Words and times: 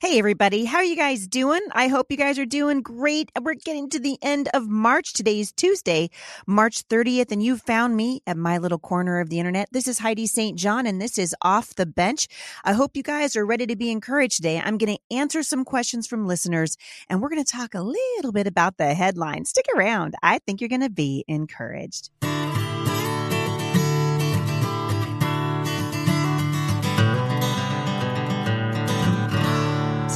Hey, 0.00 0.20
everybody. 0.20 0.64
How 0.64 0.78
are 0.78 0.84
you 0.84 0.94
guys 0.94 1.26
doing? 1.26 1.60
I 1.72 1.88
hope 1.88 2.12
you 2.12 2.16
guys 2.16 2.38
are 2.38 2.46
doing 2.46 2.82
great. 2.82 3.32
We're 3.42 3.54
getting 3.54 3.90
to 3.90 3.98
the 3.98 4.16
end 4.22 4.48
of 4.54 4.68
March. 4.68 5.12
Today 5.12 5.40
is 5.40 5.50
Tuesday, 5.50 6.10
March 6.46 6.86
30th, 6.86 7.32
and 7.32 7.42
you 7.42 7.56
found 7.56 7.96
me 7.96 8.22
at 8.24 8.36
my 8.36 8.58
little 8.58 8.78
corner 8.78 9.18
of 9.18 9.28
the 9.28 9.40
internet. 9.40 9.70
This 9.72 9.88
is 9.88 9.98
Heidi 9.98 10.28
St. 10.28 10.56
John, 10.56 10.86
and 10.86 11.02
this 11.02 11.18
is 11.18 11.34
Off 11.42 11.74
the 11.74 11.84
Bench. 11.84 12.28
I 12.62 12.74
hope 12.74 12.96
you 12.96 13.02
guys 13.02 13.34
are 13.34 13.44
ready 13.44 13.66
to 13.66 13.74
be 13.74 13.90
encouraged 13.90 14.36
today. 14.36 14.62
I'm 14.64 14.78
going 14.78 14.96
to 14.96 15.16
answer 15.16 15.42
some 15.42 15.64
questions 15.64 16.06
from 16.06 16.28
listeners, 16.28 16.76
and 17.08 17.20
we're 17.20 17.30
going 17.30 17.44
to 17.44 17.52
talk 17.52 17.74
a 17.74 17.82
little 17.82 18.30
bit 18.30 18.46
about 18.46 18.76
the 18.76 18.94
headlines. 18.94 19.50
Stick 19.50 19.66
around. 19.74 20.14
I 20.22 20.38
think 20.38 20.60
you're 20.60 20.68
going 20.68 20.80
to 20.80 20.90
be 20.90 21.24
encouraged. 21.26 22.10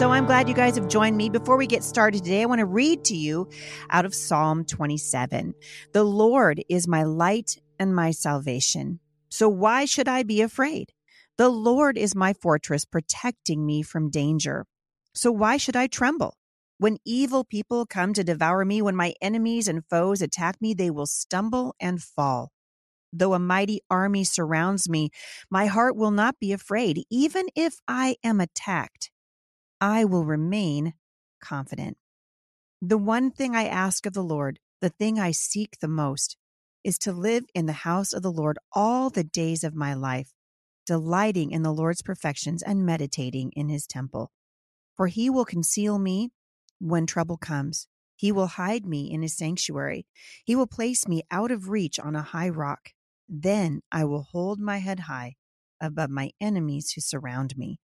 So 0.02 0.10
I'm 0.10 0.26
glad 0.26 0.48
you 0.48 0.54
guys 0.56 0.74
have 0.74 0.88
joined 0.88 1.16
me. 1.16 1.28
Before 1.28 1.56
we 1.56 1.68
get 1.68 1.84
started 1.84 2.24
today, 2.24 2.42
I 2.42 2.46
want 2.46 2.58
to 2.58 2.66
read 2.66 3.04
to 3.04 3.16
you 3.16 3.48
out 3.88 4.04
of 4.04 4.16
Psalm 4.16 4.64
27. 4.64 5.54
The 5.92 6.02
Lord 6.02 6.60
is 6.68 6.88
my 6.88 7.04
light 7.04 7.60
and 7.78 7.94
my 7.94 8.10
salvation. 8.10 8.98
So 9.28 9.48
why 9.48 9.84
should 9.84 10.08
I 10.08 10.24
be 10.24 10.42
afraid? 10.42 10.90
The 11.38 11.48
Lord 11.48 11.96
is 11.96 12.16
my 12.16 12.32
fortress, 12.32 12.84
protecting 12.84 13.64
me 13.64 13.82
from 13.82 14.10
danger. 14.10 14.66
So 15.14 15.30
why 15.30 15.56
should 15.56 15.76
I 15.76 15.86
tremble? 15.86 16.36
When 16.78 16.98
evil 17.06 17.44
people 17.44 17.86
come 17.86 18.12
to 18.14 18.24
devour 18.24 18.64
me, 18.64 18.82
when 18.82 18.96
my 18.96 19.14
enemies 19.22 19.68
and 19.68 19.84
foes 19.88 20.20
attack 20.20 20.60
me, 20.60 20.74
they 20.74 20.90
will 20.90 21.06
stumble 21.06 21.76
and 21.78 22.02
fall. 22.02 22.50
Though 23.12 23.34
a 23.34 23.38
mighty 23.38 23.82
army 23.88 24.24
surrounds 24.24 24.88
me, 24.88 25.10
my 25.48 25.66
heart 25.66 25.94
will 25.94 26.10
not 26.10 26.40
be 26.40 26.50
afraid, 26.50 27.04
even 27.08 27.46
if 27.54 27.76
I 27.86 28.16
am 28.24 28.40
attacked. 28.40 29.11
I 29.82 30.04
will 30.04 30.24
remain 30.24 30.94
confident. 31.42 31.96
The 32.80 32.96
one 32.96 33.32
thing 33.32 33.56
I 33.56 33.64
ask 33.64 34.06
of 34.06 34.12
the 34.12 34.22
Lord, 34.22 34.60
the 34.80 34.90
thing 34.90 35.18
I 35.18 35.32
seek 35.32 35.80
the 35.80 35.88
most, 35.88 36.36
is 36.84 36.98
to 36.98 37.12
live 37.12 37.46
in 37.52 37.66
the 37.66 37.72
house 37.72 38.12
of 38.12 38.22
the 38.22 38.30
Lord 38.30 38.60
all 38.72 39.10
the 39.10 39.24
days 39.24 39.64
of 39.64 39.74
my 39.74 39.92
life, 39.92 40.34
delighting 40.86 41.50
in 41.50 41.64
the 41.64 41.72
Lord's 41.72 42.00
perfections 42.00 42.62
and 42.62 42.86
meditating 42.86 43.50
in 43.56 43.70
his 43.70 43.88
temple. 43.88 44.30
For 44.96 45.08
he 45.08 45.28
will 45.28 45.44
conceal 45.44 45.98
me 45.98 46.30
when 46.78 47.04
trouble 47.04 47.36
comes. 47.36 47.88
He 48.14 48.30
will 48.30 48.46
hide 48.46 48.86
me 48.86 49.10
in 49.10 49.22
his 49.22 49.36
sanctuary. 49.36 50.06
He 50.44 50.54
will 50.54 50.68
place 50.68 51.08
me 51.08 51.24
out 51.28 51.50
of 51.50 51.70
reach 51.70 51.98
on 51.98 52.14
a 52.14 52.22
high 52.22 52.50
rock. 52.50 52.90
Then 53.28 53.80
I 53.90 54.04
will 54.04 54.28
hold 54.30 54.60
my 54.60 54.78
head 54.78 55.00
high 55.00 55.34
above 55.80 56.10
my 56.10 56.30
enemies 56.40 56.92
who 56.92 57.00
surround 57.00 57.58
me. 57.58 57.80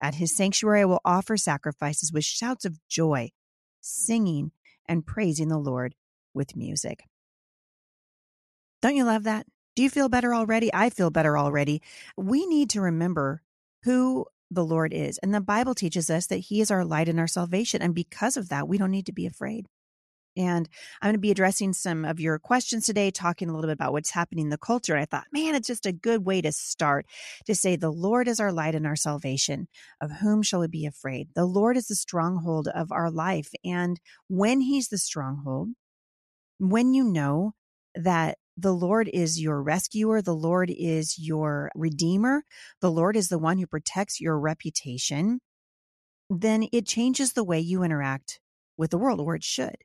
At 0.00 0.16
his 0.16 0.34
sanctuary, 0.34 0.82
I 0.82 0.84
will 0.84 1.00
offer 1.04 1.36
sacrifices 1.36 2.12
with 2.12 2.24
shouts 2.24 2.64
of 2.64 2.78
joy, 2.88 3.32
singing 3.80 4.52
and 4.86 5.06
praising 5.06 5.48
the 5.48 5.58
Lord 5.58 5.94
with 6.34 6.56
music. 6.56 7.04
Don't 8.80 8.96
you 8.96 9.04
love 9.04 9.24
that? 9.24 9.46
Do 9.74 9.82
you 9.82 9.90
feel 9.90 10.08
better 10.08 10.34
already? 10.34 10.70
I 10.72 10.90
feel 10.90 11.10
better 11.10 11.36
already. 11.36 11.82
We 12.16 12.46
need 12.46 12.70
to 12.70 12.80
remember 12.80 13.42
who 13.84 14.26
the 14.50 14.64
Lord 14.64 14.92
is. 14.92 15.18
And 15.18 15.34
the 15.34 15.40
Bible 15.40 15.74
teaches 15.74 16.10
us 16.10 16.26
that 16.26 16.38
he 16.38 16.60
is 16.60 16.70
our 16.70 16.84
light 16.84 17.08
and 17.08 17.20
our 17.20 17.26
salvation. 17.26 17.82
And 17.82 17.94
because 17.94 18.36
of 18.36 18.48
that, 18.48 18.68
we 18.68 18.78
don't 18.78 18.90
need 18.90 19.06
to 19.06 19.12
be 19.12 19.26
afraid. 19.26 19.66
And 20.38 20.68
I'm 21.02 21.08
going 21.08 21.14
to 21.14 21.18
be 21.18 21.32
addressing 21.32 21.72
some 21.72 22.04
of 22.04 22.20
your 22.20 22.38
questions 22.38 22.86
today, 22.86 23.10
talking 23.10 23.48
a 23.48 23.52
little 23.52 23.66
bit 23.66 23.72
about 23.72 23.92
what's 23.92 24.12
happening 24.12 24.44
in 24.44 24.50
the 24.50 24.56
culture. 24.56 24.94
And 24.94 25.02
I 25.02 25.04
thought, 25.04 25.26
man, 25.32 25.56
it's 25.56 25.66
just 25.66 25.84
a 25.84 25.92
good 25.92 26.24
way 26.24 26.40
to 26.40 26.52
start 26.52 27.06
to 27.46 27.56
say, 27.56 27.74
The 27.74 27.90
Lord 27.90 28.28
is 28.28 28.38
our 28.38 28.52
light 28.52 28.76
and 28.76 28.86
our 28.86 28.94
salvation. 28.94 29.66
Of 30.00 30.12
whom 30.12 30.42
shall 30.42 30.60
we 30.60 30.68
be 30.68 30.86
afraid? 30.86 31.30
The 31.34 31.44
Lord 31.44 31.76
is 31.76 31.88
the 31.88 31.96
stronghold 31.96 32.68
of 32.68 32.92
our 32.92 33.10
life. 33.10 33.50
And 33.64 34.00
when 34.28 34.60
He's 34.60 34.88
the 34.88 34.98
stronghold, 34.98 35.70
when 36.58 36.94
you 36.94 37.02
know 37.02 37.54
that 37.96 38.38
the 38.56 38.72
Lord 38.72 39.10
is 39.12 39.40
your 39.40 39.60
rescuer, 39.60 40.22
the 40.22 40.34
Lord 40.34 40.70
is 40.70 41.18
your 41.18 41.72
redeemer, 41.74 42.44
the 42.80 42.92
Lord 42.92 43.16
is 43.16 43.28
the 43.28 43.38
one 43.40 43.58
who 43.58 43.66
protects 43.66 44.20
your 44.20 44.38
reputation, 44.38 45.40
then 46.30 46.68
it 46.72 46.86
changes 46.86 47.32
the 47.32 47.44
way 47.44 47.58
you 47.58 47.82
interact 47.82 48.38
with 48.76 48.90
the 48.90 48.98
world, 48.98 49.20
or 49.20 49.34
it 49.34 49.42
should 49.42 49.78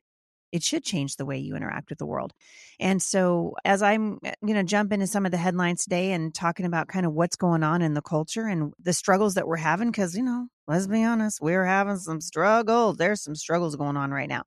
it 0.54 0.62
should 0.62 0.84
change 0.84 1.16
the 1.16 1.26
way 1.26 1.36
you 1.36 1.56
interact 1.56 1.90
with 1.90 1.98
the 1.98 2.06
world. 2.06 2.32
And 2.78 3.02
so, 3.02 3.56
as 3.64 3.82
I'm 3.82 4.20
eh, 4.24 4.34
going 4.40 4.54
to 4.54 4.62
jump 4.62 4.92
into 4.92 5.08
some 5.08 5.26
of 5.26 5.32
the 5.32 5.36
headlines 5.36 5.82
today 5.82 6.12
and 6.12 6.32
talking 6.32 6.64
about 6.64 6.86
kind 6.86 7.04
of 7.04 7.12
what's 7.12 7.34
going 7.34 7.64
on 7.64 7.82
in 7.82 7.94
the 7.94 8.00
culture 8.00 8.46
and 8.46 8.72
the 8.78 8.92
struggles 8.92 9.34
that 9.34 9.48
we're 9.48 9.56
having, 9.56 9.90
because, 9.90 10.16
you 10.16 10.22
know, 10.22 10.46
let's 10.68 10.86
be 10.86 11.02
honest, 11.02 11.40
we're 11.42 11.64
having 11.64 11.96
some 11.96 12.20
struggles. 12.20 12.98
There's 12.98 13.20
some 13.20 13.34
struggles 13.34 13.74
going 13.74 13.96
on 13.96 14.12
right 14.12 14.28
now. 14.28 14.44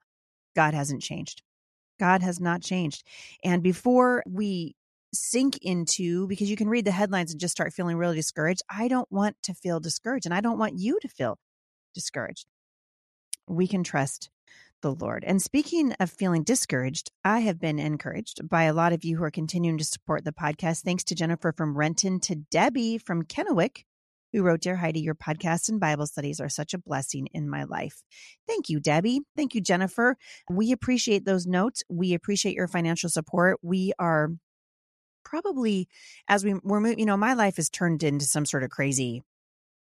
God 0.56 0.74
hasn't 0.74 1.02
changed. 1.02 1.44
God 2.00 2.22
has 2.22 2.40
not 2.40 2.62
changed. 2.62 3.04
And 3.44 3.62
before 3.62 4.24
we 4.26 4.76
sink 5.14 5.58
into, 5.62 6.26
because 6.28 6.50
you 6.50 6.56
can 6.56 6.70
read 6.70 6.86
the 6.86 6.92
headlines 6.92 7.32
and 7.32 7.40
just 7.42 7.52
start 7.52 7.74
feeling 7.74 7.98
really 7.98 8.16
discouraged, 8.16 8.62
I 8.70 8.88
don't 8.88 9.12
want 9.12 9.36
to 9.44 9.54
feel 9.54 9.82
discouraged 9.82 10.26
and 10.26 10.34
I 10.34 10.40
don't 10.40 10.58
want 10.58 10.80
you 10.80 11.00
to 11.02 11.10
feel 11.10 11.38
discouraged. 11.94 12.46
We 13.50 13.68
can 13.68 13.84
trust 13.84 14.30
the 14.82 14.94
Lord. 14.94 15.24
And 15.26 15.42
speaking 15.42 15.94
of 16.00 16.10
feeling 16.10 16.44
discouraged, 16.44 17.12
I 17.24 17.40
have 17.42 17.60
been 17.60 17.80
encouraged 17.80 18.48
by 18.48 18.64
a 18.64 18.74
lot 18.74 18.94
of 18.94 19.04
you 19.04 19.18
who 19.18 19.24
are 19.24 19.32
continuing 19.32 19.78
to 19.78 19.84
support 19.84 20.24
the 20.24 20.32
podcast. 20.32 20.84
Thanks 20.84 21.04
to 21.06 21.16
Jennifer 21.16 21.52
from 21.52 21.78
Renton, 21.78 22.20
to 22.22 22.36
Debbie 22.36 22.98
from 22.98 23.24
Kennewick, 23.24 23.84
who 24.34 24.44
wrote, 24.44 24.62
Dear 24.62 24.76
Heidi, 24.76 25.00
your 25.00 25.16
podcasts 25.16 25.70
and 25.70 25.80
Bible 25.80 26.08
studies 26.08 26.40
are 26.40 26.50
such 26.50 26.74
a 26.74 26.80
blessing 26.80 27.28
in 27.34 27.50
my 27.50 27.64
life. 27.64 28.04
Thank 28.48 28.70
you, 28.70 28.80
Debbie. 28.80 29.22
Thank 29.36 29.56
you, 29.56 29.62
Jennifer. 29.62 30.18
We 30.50 30.72
appreciate 30.72 31.26
those 31.26 31.48
notes. 31.48 31.84
We 31.90 32.14
appreciate 32.14 32.56
your 32.56 32.68
financial 32.68 33.10
support. 33.10 33.60
We 33.62 33.94
are 34.00 34.30
probably, 35.24 35.88
as 36.28 36.44
we, 36.44 36.56
we're 36.64 36.80
moving, 36.80 37.00
you 37.00 37.06
know, 37.06 37.18
my 37.18 37.34
life 37.34 37.58
has 37.58 37.70
turned 37.70 38.04
into 38.04 38.26
some 38.26 38.46
sort 38.46 38.64
of 38.64 38.70
crazy 38.70 39.24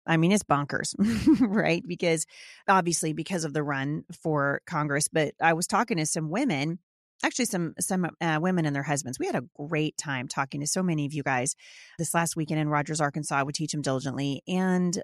I 0.09 0.17
mean, 0.17 0.33
it's 0.33 0.43
bonkers, 0.43 0.95
right? 1.41 1.87
Because 1.87 2.27
obviously, 2.67 3.13
because 3.13 3.45
of 3.45 3.53
the 3.53 3.63
run 3.63 4.05
for 4.23 4.63
Congress. 4.67 5.09
But 5.09 5.35
I 5.41 5.53
was 5.53 5.67
talking 5.67 5.99
to 5.99 6.07
some 6.07 6.31
women, 6.31 6.79
actually, 7.23 7.45
some 7.45 7.75
some 7.79 8.09
uh, 8.21 8.39
women 8.41 8.65
and 8.65 8.75
their 8.75 8.83
husbands. 8.83 9.19
We 9.19 9.27
had 9.27 9.37
a 9.37 9.45
great 9.57 9.97
time 9.99 10.27
talking 10.27 10.61
to 10.63 10.67
so 10.67 10.83
many 10.83 11.05
of 11.05 11.13
you 11.13 11.23
guys 11.23 11.55
this 11.99 12.15
last 12.15 12.37
weekend 12.37 12.59
in 12.59 12.69
Rogers, 12.69 13.01
Arkansas. 13.01 13.45
We 13.45 13.53
teach 13.53 13.73
them 13.73 13.83
diligently, 13.83 14.43
and 14.49 15.01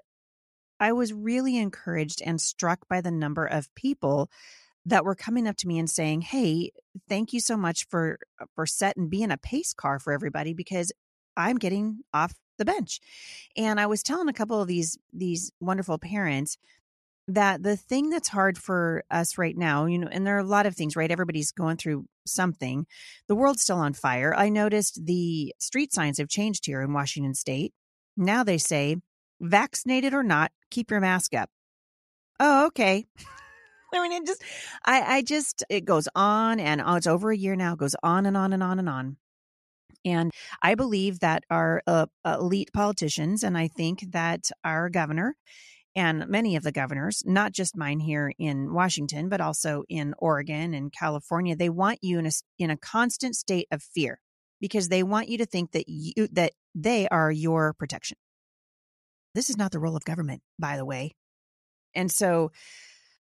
I 0.79 0.91
was 0.91 1.13
really 1.13 1.57
encouraged 1.57 2.21
and 2.25 2.41
struck 2.41 2.87
by 2.89 2.99
the 2.99 3.11
number 3.11 3.45
of 3.45 3.73
people 3.75 4.29
that 4.87 5.05
were 5.05 5.15
coming 5.15 5.47
up 5.47 5.55
to 5.57 5.67
me 5.67 5.77
and 5.77 5.89
saying, 5.89 6.21
"Hey, 6.21 6.71
thank 7.07 7.31
you 7.31 7.39
so 7.39 7.55
much 7.55 7.85
for 7.89 8.17
for 8.55 8.65
setting 8.65 9.07
being 9.07 9.31
a 9.31 9.37
pace 9.37 9.73
car 9.73 9.99
for 9.99 10.13
everybody 10.13 10.53
because 10.53 10.91
I'm 11.37 11.57
getting 11.57 11.99
off 12.13 12.33
the 12.57 12.65
bench. 12.65 12.99
And 13.57 13.79
I 13.79 13.87
was 13.87 14.03
telling 14.03 14.29
a 14.29 14.33
couple 14.33 14.61
of 14.61 14.67
these 14.67 14.97
these 15.13 15.51
wonderful 15.59 15.97
parents 15.97 16.57
that 17.27 17.63
the 17.63 17.75
thing 17.75 18.09
that's 18.09 18.27
hard 18.27 18.57
for 18.57 19.03
us 19.09 19.37
right 19.37 19.57
now, 19.57 19.85
you 19.85 19.97
know, 19.97 20.07
and 20.11 20.25
there 20.25 20.35
are 20.35 20.41
a 20.41 20.43
lot 20.43 20.65
of 20.65 20.75
things, 20.75 20.95
right? 20.95 21.09
Everybody's 21.09 21.51
going 21.51 21.77
through 21.77 22.05
something. 22.25 22.85
The 23.27 23.35
world's 23.35 23.63
still 23.63 23.77
on 23.77 23.93
fire. 23.93 24.33
I 24.35 24.49
noticed 24.49 25.05
the 25.05 25.53
street 25.59 25.93
signs 25.93 26.19
have 26.19 26.29
changed 26.29 26.65
here 26.65 26.81
in 26.81 26.93
Washington 26.93 27.33
state. 27.33 27.73
Now 28.15 28.43
they 28.43 28.57
say, 28.57 28.97
vaccinated 29.41 30.13
or 30.13 30.23
not, 30.23 30.51
keep 30.69 30.91
your 30.91 31.01
mask 31.01 31.33
up. 31.33 31.49
Oh, 32.39 32.67
okay. 32.67 33.05
I 33.93 34.01
mean, 34.01 34.23
it 34.23 34.27
just, 34.27 34.43
I, 34.85 35.17
I 35.17 35.21
just, 35.21 35.63
it 35.69 35.85
goes 35.85 36.07
on 36.15 36.59
and 36.59 36.81
on. 36.81 36.97
It's 36.97 37.07
over 37.07 37.31
a 37.31 37.37
year 37.37 37.55
now, 37.55 37.73
it 37.73 37.79
goes 37.79 37.95
on 38.03 38.25
and 38.25 38.35
on 38.35 38.53
and 38.53 38.61
on 38.61 38.79
and 38.79 38.89
on. 38.89 39.17
And 40.05 40.31
I 40.61 40.75
believe 40.75 41.19
that 41.19 41.43
our 41.49 41.81
uh, 41.87 42.05
elite 42.23 42.69
politicians, 42.73 43.43
and 43.43 43.57
I 43.57 43.67
think 43.67 44.11
that 44.11 44.51
our 44.63 44.89
governor 44.89 45.35
and 45.95 46.27
many 46.27 46.55
of 46.55 46.63
the 46.63 46.71
governors, 46.71 47.23
not 47.25 47.53
just 47.53 47.77
mine 47.77 47.99
here 47.99 48.31
in 48.37 48.73
Washington, 48.73 49.29
but 49.29 49.41
also 49.41 49.83
in 49.89 50.13
Oregon 50.19 50.73
and 50.73 50.91
California, 50.91 51.55
they 51.55 51.69
want 51.69 51.99
you 52.01 52.19
in 52.19 52.25
a, 52.25 52.31
in 52.59 52.69
a 52.69 52.77
constant 52.77 53.35
state 53.35 53.67
of 53.71 53.81
fear 53.81 54.19
because 54.59 54.89
they 54.89 55.03
want 55.03 55.29
you 55.29 55.37
to 55.37 55.45
think 55.45 55.71
that 55.71 55.85
you, 55.87 56.27
that 56.33 56.51
they 56.75 57.07
are 57.07 57.31
your 57.31 57.73
protection. 57.73 58.17
This 59.33 59.49
is 59.49 59.57
not 59.57 59.71
the 59.71 59.79
role 59.79 59.95
of 59.95 60.05
government, 60.05 60.41
by 60.59 60.77
the 60.77 60.85
way. 60.85 61.15
And 61.93 62.11
so 62.11 62.51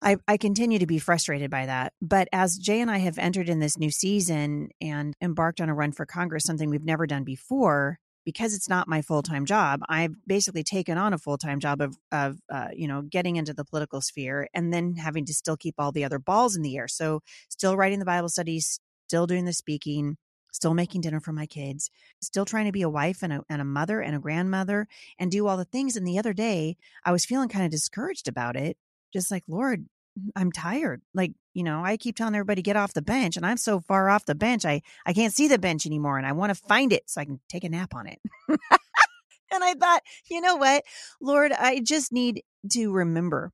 I, 0.07 0.19
I 0.29 0.37
continue 0.37 0.79
to 0.79 0.87
be 0.87 1.01
frustrated 1.01 1.51
by 1.51 1.67
that. 1.67 1.93
But 2.01 2.29
as 2.33 2.59
Jay 2.59 2.81
and 2.81 2.89
I 2.89 2.99
have 2.99 3.19
entered 3.19 3.49
in 3.49 3.59
this 3.59 3.77
new 3.77 3.91
season 3.91 4.69
and 4.81 5.15
embarked 5.21 5.61
on 5.61 5.69
a 5.69 5.75
run 5.75 5.91
for 5.91 6.07
Congress, 6.07 6.45
something 6.45 6.71
we've 6.71 6.85
never 6.85 7.09
done 7.09 7.25
before, 7.25 7.99
because 8.25 8.55
it's 8.55 8.69
not 8.69 8.87
my 8.87 9.03
full 9.03 9.23
time 9.23 9.45
job, 9.45 9.81
I've 9.89 10.15
basically 10.25 10.63
taken 10.63 10.97
on 10.97 11.13
a 11.13 11.19
full 11.19 11.39
time 11.39 11.59
job 11.59 11.81
of, 11.81 11.97
of 12.13 12.39
uh, 12.49 12.69
you 12.73 12.87
know, 12.87 13.03
getting 13.03 13.35
into 13.35 13.53
the 13.53 13.65
political 13.65 14.01
sphere 14.01 14.49
and 14.55 14.73
then 14.73 14.95
having 14.95 15.25
to 15.25 15.35
still 15.35 15.57
keep 15.57 15.75
all 15.77 15.91
the 15.91 16.05
other 16.05 16.21
balls 16.21 16.55
in 16.55 16.63
the 16.63 16.77
air. 16.77 16.87
So, 16.87 17.21
still 17.49 17.77
writing 17.77 17.99
the 17.99 18.05
Bible 18.05 18.29
studies, 18.29 18.79
still 19.09 19.27
doing 19.27 19.45
the 19.45 19.53
speaking, 19.53 20.19
still 20.53 20.75
making 20.75 21.01
dinner 21.01 21.19
for 21.19 21.33
my 21.33 21.47
kids, 21.47 21.91
still 22.23 22.45
trying 22.45 22.67
to 22.67 22.73
be 22.73 22.83
a 22.83 22.89
wife 22.89 23.25
and 23.25 23.33
a, 23.33 23.41
and 23.49 23.61
a 23.61 23.65
mother 23.65 24.01
and 24.01 24.15
a 24.15 24.21
grandmother 24.21 24.87
and 25.19 25.33
do 25.33 25.49
all 25.49 25.57
the 25.57 25.65
things. 25.65 25.97
And 25.97 26.07
the 26.07 26.21
other 26.21 26.33
day, 26.33 26.77
I 27.05 27.11
was 27.11 27.25
feeling 27.25 27.49
kind 27.49 27.65
of 27.65 27.73
discouraged 27.73 28.29
about 28.29 28.55
it. 28.55 28.77
Just 29.13 29.31
like, 29.31 29.45
Lord, 29.49 29.87
Mm, 30.19 30.31
I'm 30.37 30.53
tired. 30.53 31.03
Like, 31.15 31.33
you 31.55 31.63
know, 31.63 31.85
I 31.85 31.97
keep 31.97 32.17
telling 32.17 32.35
everybody 32.35 32.63
get 32.63 32.77
off 32.77 32.95
the 32.95 33.03
bench 33.03 33.37
and 33.37 33.47
I'm 33.47 33.57
so 33.57 33.81
far 33.81 34.09
off 34.09 34.25
the 34.25 34.35
bench. 34.35 34.65
I, 34.65 34.83
I 35.05 35.13
can't 35.13 35.33
see 35.33 35.49
the 35.49 35.59
bench 35.59 35.87
anymore 35.87 36.19
and 36.19 36.27
I 36.27 36.33
want 36.33 36.51
to 36.51 36.63
find 36.69 36.93
it 36.93 37.05
so 37.07 37.21
I 37.21 37.25
can 37.25 37.41
take 37.49 37.65
a 37.65 37.69
nap 37.69 37.95
on 37.95 38.07
it. 38.07 38.21
and 38.49 39.65
I 39.65 39.75
thought, 39.75 40.03
you 40.31 40.41
know 40.41 40.57
what, 40.57 40.85
Lord, 41.21 41.53
I 41.53 41.81
just 41.81 42.13
need 42.13 42.43
to 42.73 42.91
remember 42.91 43.53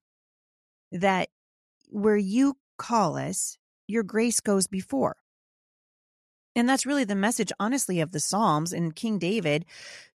that 0.92 1.28
where 1.88 2.16
you 2.16 2.56
call 2.78 3.16
us, 3.16 3.58
your 3.86 4.02
grace 4.02 4.40
goes 4.40 4.66
before. 4.66 5.16
And 6.54 6.68
that's 6.68 6.84
really 6.84 7.04
the 7.04 7.14
message, 7.14 7.50
honestly, 7.58 8.00
of 8.00 8.12
the 8.12 8.20
Psalms 8.20 8.72
and 8.72 8.94
King 8.94 9.18
David, 9.18 9.64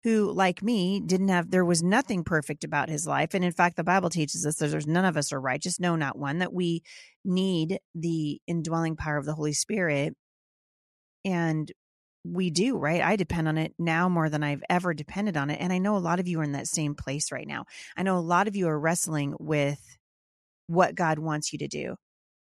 who, 0.04 0.31
like 0.31 0.62
me, 0.62 1.00
didn't 1.00 1.30
have, 1.30 1.50
there 1.50 1.66
was 1.66 1.81
nothing 1.81 2.24
perfect 2.24 2.63
about 2.63 2.89
his 2.89 3.07
life. 3.07 3.34
And 3.34 3.44
in 3.44 3.51
fact, 3.51 3.75
the 3.75 3.84
Bible 3.84 4.10
teaches 4.10 4.45
us 4.45 4.57
that 4.57 4.68
there's 4.68 4.86
none 4.86 5.06
of 5.06 5.18
us 5.18 5.34
are 5.34 5.42
righteous, 5.42 5.80
no, 5.80 5.95
not 5.95 6.18
one, 6.18 6.39
that 6.39 6.54
we 6.54 6.84
need 7.25 7.80
the 7.95 8.39
indwelling 8.45 8.95
power 8.95 9.18
of 9.18 9.25
the 9.25 9.34
Holy 9.34 9.54
Spirit. 9.54 10.13
And 11.25 11.72
we 12.24 12.51
do, 12.51 12.78
right? 12.78 13.01
I 13.01 13.16
depend 13.16 13.48
on 13.48 13.57
it 13.57 13.74
now 13.80 14.07
more 14.07 14.30
than 14.30 14.44
I've 14.44 14.63
ever 14.69 14.94
depended 14.94 15.38
on 15.38 15.50
it. 15.50 15.60
And 15.60 15.74
I 15.74 15.80
know 15.80 15.98
a 15.98 16.00
lot 16.00 16.19
of 16.19 16.28
you 16.28 16.39
are 16.39 16.44
in 16.44 16.51
that 16.51 16.68
same 16.68 16.94
place 16.94 17.31
right 17.31 17.48
now. 17.48 17.66
I 17.95 18.04
know 18.04 18.18
a 18.18 18.19
lot 18.19 18.48
of 18.48 18.56
you 18.56 18.68
are 18.68 18.80
wrestling 18.80 19.34
with 19.39 19.80
what 20.68 20.94
God 20.94 21.18
wants 21.19 21.51
you 21.51 21.60
to 21.60 21.68
do 21.68 21.95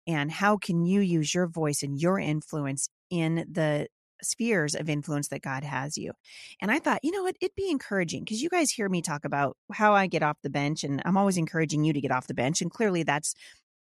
and 0.07 0.31
how 0.31 0.57
can 0.57 0.85
you 0.85 1.01
use 1.01 1.35
your 1.35 1.47
voice 1.47 1.83
and 1.83 1.99
your 1.99 2.19
influence 2.19 2.89
in 3.11 3.47
the 3.51 3.89
spheres 4.23 4.75
of 4.75 4.89
influence 4.89 5.29
that 5.29 5.43
God 5.43 5.65
has 5.65 5.97
you. 5.97 6.13
And 6.61 6.71
I 6.71 6.79
thought, 6.79 7.01
you 7.03 7.11
know 7.11 7.23
what, 7.23 7.37
it'd 7.41 7.55
be 7.57 7.71
encouraging 7.71 8.25
because 8.25 8.43
you 8.43 8.49
guys 8.49 8.71
hear 8.71 8.89
me 8.89 9.03
talk 9.03 9.25
about 9.25 9.57
how 9.73 9.95
I 9.95 10.07
get 10.07 10.23
off 10.23 10.37
the 10.43 10.51
bench, 10.51 10.85
and 10.85 11.03
I'm 11.05 11.17
always 11.17 11.37
encouraging 11.37 11.85
you 11.85 11.93
to 11.93 12.01
get 12.01 12.11
off 12.11 12.27
the 12.27 12.35
bench. 12.35 12.61
And 12.61 12.71
clearly, 12.71 13.03
that's 13.03 13.35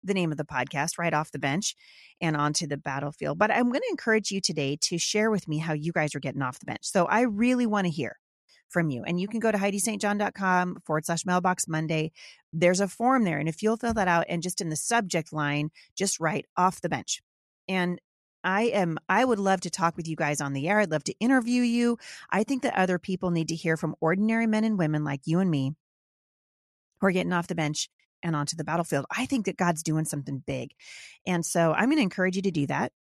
the 0.04 0.14
name 0.14 0.32
of 0.32 0.38
the 0.38 0.46
podcast, 0.46 0.98
right 0.98 1.14
off 1.14 1.32
the 1.32 1.40
bench 1.40 1.76
and 2.22 2.36
onto 2.38 2.68
the 2.68 2.78
battlefield. 2.78 3.38
But 3.38 3.52
I'm 3.52 3.70
going 3.70 3.82
to 3.82 3.90
encourage 3.90 4.32
you 4.32 4.40
today 4.40 4.78
to 4.82 4.98
share 4.98 5.32
with 5.32 5.48
me 5.48 5.58
how 5.58 5.74
you 5.74 5.92
guys 5.92 6.16
are 6.16 6.20
getting 6.20 6.42
off 6.42 6.60
the 6.60 6.66
bench. 6.66 6.84
So 6.84 7.06
I 7.06 7.22
really 7.22 7.66
want 7.66 7.86
to 7.86 7.92
hear 7.92 8.18
from 8.70 8.90
you. 8.90 9.04
And 9.04 9.20
you 9.20 9.28
can 9.28 9.40
go 9.40 9.52
to 9.52 9.58
HeidiSt.John.com 9.58 10.78
forward 10.86 11.06
slash 11.06 11.26
mailbox 11.26 11.68
Monday. 11.68 12.12
There's 12.54 12.80
a 12.80 12.88
form 12.88 13.24
there. 13.24 13.40
And 13.40 13.50
if 13.50 13.64
you'll 13.64 13.78
fill 13.78 13.94
that 13.94 14.08
out 14.08 14.26
and 14.30 14.44
just 14.44 14.62
in 14.62 14.70
the 14.70 14.76
subject 14.76 15.34
line, 15.34 15.70
just 15.96 16.20
write 16.20 16.46
off 16.56 16.82
the 16.82 16.90
bench. 16.90 17.22
And 17.68 18.00
I 18.48 18.62
am 18.68 18.98
I 19.10 19.26
would 19.26 19.40
love 19.40 19.60
to 19.62 19.70
talk 19.70 19.98
with 19.98 20.08
you 20.08 20.16
guys 20.16 20.40
on 20.40 20.54
the 20.54 20.70
air. 20.70 20.80
I'd 20.80 20.90
love 20.90 21.04
to 21.04 21.20
interview 21.20 21.64
you. 21.64 21.98
I 22.30 22.46
think 22.46 22.64
that 22.64 22.78
other 22.78 22.98
people 22.98 23.30
need 23.30 23.50
to 23.50 23.56
hear 23.56 23.76
from 23.76 23.94
ordinary 24.00 24.48
men 24.48 24.64
and 24.64 24.78
women 24.78 25.04
like 25.04 25.20
you 25.26 25.40
and 25.40 25.52
me 25.52 25.76
who 27.02 27.08
are 27.08 27.12
getting 27.12 27.34
off 27.34 27.48
the 27.48 27.56
bench 27.56 27.90
and 28.24 28.38
onto 28.38 28.56
the 28.56 28.64
battlefield. 28.64 29.06
I 29.16 29.26
think 29.26 29.48
that 29.48 29.58
God's 29.58 29.84
doing 29.84 30.06
something 30.06 30.42
big. 30.48 30.72
And 31.26 31.46
so 31.46 31.74
I'm 31.74 31.90
going 31.90 31.98
to 31.98 32.04
encourage 32.04 32.38
you 32.38 32.42
to 32.44 32.52
do 32.52 32.68
that. 32.68 32.94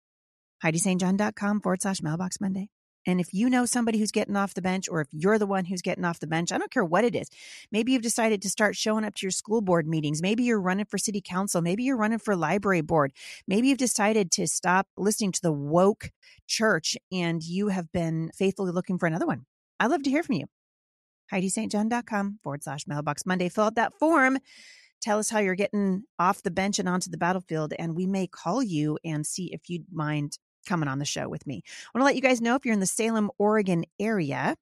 HeidiSt.John.com 0.64 1.62
forward 1.62 1.82
slash 1.84 2.02
mailbox 2.02 2.42
Monday. 2.42 2.70
And 3.06 3.20
if 3.20 3.34
you 3.34 3.50
know 3.50 3.66
somebody 3.66 4.00
who's 4.00 4.12
getting 4.12 4.36
off 4.36 4.54
the 4.54 4.62
bench, 4.62 4.90
or 4.90 5.02
if 5.02 5.08
you're 5.12 5.38
the 5.38 5.46
one 5.46 5.66
who's 5.66 5.82
getting 5.82 6.06
off 6.06 6.20
the 6.20 6.28
bench, 6.28 6.52
I 6.52 6.58
don't 6.58 6.72
care 6.72 6.86
what 6.86 7.04
it 7.04 7.16
is. 7.16 7.30
Maybe 7.72 7.92
you've 7.92 8.02
decided 8.02 8.42
to 8.42 8.50
start 8.50 8.76
showing 8.76 9.06
up 9.06 9.16
to 9.16 9.26
your 9.26 9.32
school 9.32 9.62
board 9.62 9.88
meetings. 9.88 10.22
Maybe 10.22 10.44
you're 10.44 10.62
running 10.62 10.86
for 10.86 10.98
city 10.98 11.22
council. 11.22 11.62
Maybe 11.62 11.84
you're 11.84 11.98
running 11.98 12.20
for 12.20 12.36
library 12.36 12.82
board. 12.82 13.14
Maybe 13.48 13.70
you've 13.70 13.78
decided 13.78 14.32
to 14.32 14.48
stop 14.48 14.88
listening 14.98 15.32
to 15.34 15.42
the 15.42 15.52
woke 15.52 16.12
church 16.48 16.98
and 17.12 17.44
you 17.44 17.70
have 17.70 17.92
been 17.92 18.32
faithfully 18.36 18.72
looking 18.72 18.98
for 18.98 19.08
another 19.08 19.28
one. 19.28 19.46
I'd 19.80 19.92
love 19.92 20.04
to 20.04 20.10
hear 20.10 20.24
from 20.24 20.36
you. 20.36 20.46
HeidiSt.John.com 21.32 22.40
forward 22.44 22.64
slash 22.64 22.88
mailbox 22.88 23.26
Monday. 23.26 23.50
Fill 23.50 23.66
out 23.66 23.76
that 23.76 23.94
form. 24.00 24.38
Tell 25.02 25.20
us 25.20 25.30
how 25.30 25.40
you're 25.40 25.56
getting 25.56 26.04
off 26.18 26.42
the 26.42 26.52
bench 26.52 26.80
and 26.80 26.90
onto 26.90 27.12
the 27.12 27.18
battlefield, 27.18 27.74
and 27.78 27.96
we 27.96 28.08
may 28.08 28.28
call 28.28 28.64
you 28.64 28.98
and 29.04 29.26
see 29.26 29.54
if 29.54 29.70
you'd 29.70 29.86
mind 29.92 30.40
coming 30.66 30.90
on 30.90 31.00
the 31.00 31.06
show 31.06 31.30
with 31.30 31.46
me. 31.48 31.64
I 31.66 31.98
want 31.98 32.02
to 32.02 32.06
let 32.06 32.16
you 32.16 32.22
guys 32.22 32.42
know 32.42 32.56
if 32.56 32.66
you're 32.66 32.74
in 32.74 32.80
the 32.80 32.86
Salem, 32.86 33.32
Oregon 33.38 33.86
area, 34.00 34.56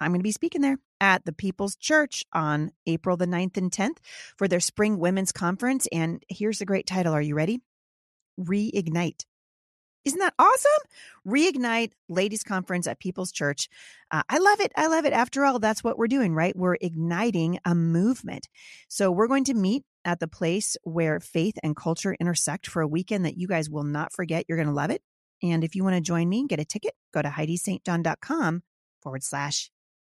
I'm 0.00 0.12
going 0.12 0.20
to 0.20 0.24
be 0.24 0.32
speaking 0.32 0.62
there 0.62 0.78
at 1.00 1.24
the 1.26 1.32
People's 1.32 1.76
Church 1.76 2.24
on 2.32 2.72
April 2.86 3.16
the 3.16 3.26
9th 3.26 3.58
and 3.58 3.70
10th 3.70 3.98
for 4.38 4.48
their 4.48 4.60
Spring 4.60 4.98
Women's 4.98 5.32
Conference. 5.32 5.86
And 5.92 6.24
here's 6.28 6.58
the 6.58 6.64
great 6.64 6.86
title. 6.86 7.12
Are 7.12 7.20
you 7.20 7.34
ready? 7.34 7.60
Reignite. 8.40 9.24
Isn't 10.06 10.20
that 10.20 10.32
awesome? 10.38 10.70
Reignite 11.26 11.92
Ladies 12.08 12.42
Conference 12.42 12.86
at 12.86 12.98
People's 12.98 13.32
Church. 13.32 13.68
Uh, 14.10 14.22
I 14.30 14.38
love 14.38 14.60
it. 14.60 14.72
I 14.74 14.86
love 14.86 15.04
it. 15.04 15.12
After 15.12 15.44
all, 15.44 15.58
that's 15.58 15.84
what 15.84 15.98
we're 15.98 16.08
doing, 16.08 16.34
right? 16.34 16.56
We're 16.56 16.78
igniting 16.80 17.58
a 17.66 17.74
movement. 17.74 18.48
So 18.88 19.10
we're 19.10 19.28
going 19.28 19.44
to 19.44 19.54
meet 19.54 19.84
at 20.04 20.20
the 20.20 20.28
place 20.28 20.76
where 20.82 21.20
faith 21.20 21.54
and 21.62 21.76
culture 21.76 22.16
intersect 22.20 22.66
for 22.66 22.82
a 22.82 22.88
weekend 22.88 23.24
that 23.24 23.36
you 23.36 23.46
guys 23.46 23.68
will 23.68 23.84
not 23.84 24.12
forget. 24.12 24.44
You're 24.48 24.58
going 24.58 24.68
to 24.68 24.74
love 24.74 24.90
it. 24.90 25.02
And 25.42 25.64
if 25.64 25.74
you 25.74 25.84
want 25.84 25.96
to 25.96 26.00
join 26.00 26.28
me 26.28 26.40
and 26.40 26.48
get 26.48 26.60
a 26.60 26.64
ticket, 26.64 26.94
go 27.12 27.22
to 27.22 27.28
HeidiSt.John.com 27.28 28.62
forward 29.02 29.22
slash 29.22 29.70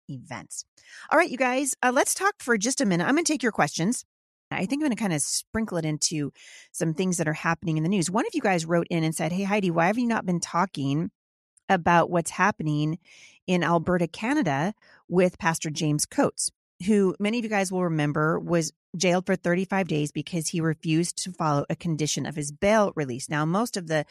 events. 0.08 0.64
All 1.10 1.18
right, 1.18 1.30
you 1.30 1.36
guys, 1.36 1.74
uh, 1.82 1.92
let's 1.94 2.14
talk 2.14 2.34
for 2.38 2.56
just 2.56 2.80
a 2.80 2.86
minute. 2.86 3.04
I'm 3.04 3.14
going 3.14 3.24
to 3.24 3.32
take 3.32 3.42
your 3.42 3.52
questions. 3.52 4.04
I 4.50 4.64
think 4.64 4.80
I'm 4.80 4.88
going 4.88 4.96
to 4.96 4.96
kind 4.96 5.12
of 5.12 5.20
sprinkle 5.20 5.76
it 5.76 5.84
into 5.84 6.32
some 6.72 6.94
things 6.94 7.18
that 7.18 7.28
are 7.28 7.34
happening 7.34 7.76
in 7.76 7.82
the 7.82 7.90
news. 7.90 8.10
One 8.10 8.26
of 8.26 8.34
you 8.34 8.40
guys 8.40 8.64
wrote 8.64 8.86
in 8.88 9.04
and 9.04 9.14
said, 9.14 9.32
Hey, 9.32 9.42
Heidi, 9.42 9.70
why 9.70 9.86
have 9.88 9.98
you 9.98 10.06
not 10.06 10.24
been 10.24 10.40
talking 10.40 11.10
about 11.68 12.08
what's 12.08 12.30
happening 12.30 12.98
in 13.46 13.62
Alberta, 13.62 14.08
Canada 14.08 14.72
with 15.06 15.38
Pastor 15.38 15.68
James 15.68 16.06
Coates? 16.06 16.50
who 16.86 17.14
many 17.18 17.38
of 17.38 17.44
you 17.44 17.50
guys 17.50 17.72
will 17.72 17.84
remember 17.84 18.38
was 18.38 18.72
jailed 18.96 19.26
for 19.26 19.36
35 19.36 19.88
days 19.88 20.12
because 20.12 20.48
he 20.48 20.60
refused 20.60 21.22
to 21.24 21.32
follow 21.32 21.64
a 21.68 21.76
condition 21.76 22.26
of 22.26 22.36
his 22.36 22.52
bail 22.52 22.92
release. 22.96 23.28
Now, 23.28 23.44
most 23.44 23.76
of 23.76 23.86
the 23.86 24.04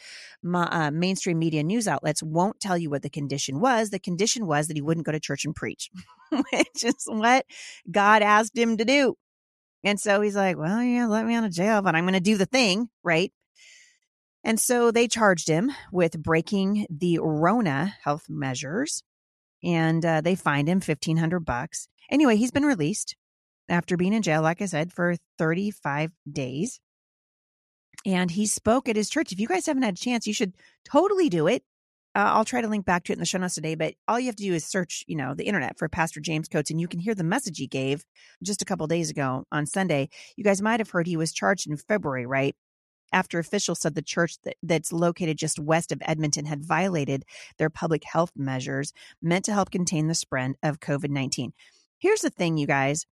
uh, 0.54 0.90
mainstream 0.90 1.38
media 1.38 1.62
news 1.62 1.88
outlets 1.88 2.22
won't 2.22 2.60
tell 2.60 2.78
you 2.78 2.90
what 2.90 3.02
the 3.02 3.10
condition 3.10 3.60
was. 3.60 3.90
The 3.90 3.98
condition 3.98 4.46
was 4.46 4.68
that 4.68 4.76
he 4.76 4.82
wouldn't 4.82 5.06
go 5.06 5.12
to 5.12 5.20
church 5.20 5.44
and 5.44 5.54
preach, 5.54 5.90
which 6.30 6.84
is 6.84 7.04
what 7.06 7.44
God 7.90 8.22
asked 8.22 8.56
him 8.56 8.76
to 8.76 8.84
do. 8.84 9.16
And 9.84 10.00
so 10.00 10.20
he's 10.20 10.36
like, 10.36 10.56
well, 10.56 10.82
yeah, 10.82 11.06
let 11.06 11.24
me 11.24 11.34
out 11.34 11.44
of 11.44 11.52
jail, 11.52 11.82
but 11.82 11.94
I'm 11.94 12.04
going 12.04 12.14
to 12.14 12.20
do 12.20 12.36
the 12.36 12.46
thing, 12.46 12.88
right? 13.02 13.32
And 14.44 14.58
so 14.58 14.90
they 14.90 15.08
charged 15.08 15.48
him 15.48 15.72
with 15.92 16.22
breaking 16.22 16.86
the 16.90 17.18
Rona 17.20 17.94
health 18.02 18.26
measures 18.28 19.02
and 19.62 20.04
uh, 20.04 20.20
they 20.20 20.34
fined 20.34 20.68
him 20.68 20.80
1500 20.80 21.40
bucks. 21.40 21.88
Anyway, 22.10 22.36
he's 22.36 22.50
been 22.50 22.64
released 22.64 23.16
after 23.68 23.96
being 23.96 24.12
in 24.12 24.22
jail, 24.22 24.42
like 24.42 24.62
I 24.62 24.66
said, 24.66 24.92
for 24.92 25.16
35 25.38 26.12
days. 26.30 26.80
And 28.06 28.30
he 28.30 28.46
spoke 28.46 28.88
at 28.88 28.96
his 28.96 29.10
church. 29.10 29.32
If 29.32 29.40
you 29.40 29.48
guys 29.48 29.66
haven't 29.66 29.82
had 29.82 29.94
a 29.94 29.98
chance, 29.98 30.26
you 30.26 30.32
should 30.32 30.54
totally 30.84 31.28
do 31.28 31.46
it. 31.46 31.62
Uh, 32.14 32.30
I'll 32.32 32.44
try 32.44 32.60
to 32.60 32.68
link 32.68 32.84
back 32.84 33.04
to 33.04 33.12
it 33.12 33.16
in 33.16 33.20
the 33.20 33.26
show 33.26 33.38
notes 33.38 33.54
today, 33.54 33.74
but 33.74 33.94
all 34.06 34.18
you 34.18 34.26
have 34.26 34.36
to 34.36 34.42
do 34.42 34.54
is 34.54 34.64
search, 34.64 35.04
you 35.06 35.16
know, 35.16 35.34
the 35.34 35.44
internet 35.44 35.78
for 35.78 35.88
Pastor 35.88 36.20
James 36.20 36.48
Coates, 36.48 36.70
and 36.70 36.80
you 36.80 36.88
can 36.88 37.00
hear 37.00 37.14
the 37.14 37.22
message 37.22 37.58
he 37.58 37.66
gave 37.66 38.04
just 38.42 38.62
a 38.62 38.64
couple 38.64 38.86
days 38.86 39.10
ago 39.10 39.44
on 39.52 39.66
Sunday. 39.66 40.08
You 40.36 40.42
guys 40.42 40.62
might 40.62 40.80
have 40.80 40.90
heard 40.90 41.06
he 41.06 41.16
was 41.16 41.32
charged 41.32 41.68
in 41.68 41.76
February, 41.76 42.26
right? 42.26 42.56
after 43.12 43.38
officials 43.38 43.80
said 43.80 43.94
the 43.94 44.02
church 44.02 44.36
that, 44.44 44.56
that's 44.62 44.92
located 44.92 45.38
just 45.38 45.58
west 45.58 45.92
of 45.92 46.02
Edmonton 46.04 46.44
had 46.44 46.64
violated 46.64 47.24
their 47.58 47.70
public 47.70 48.04
health 48.04 48.32
measures 48.36 48.92
meant 49.22 49.44
to 49.46 49.52
help 49.52 49.70
contain 49.70 50.08
the 50.08 50.14
spread 50.14 50.54
of 50.62 50.80
COVID 50.80 51.10
19. 51.10 51.52
Here's 51.98 52.20
the 52.20 52.30
thing, 52.30 52.58
you 52.58 52.66
guys. 52.66 53.06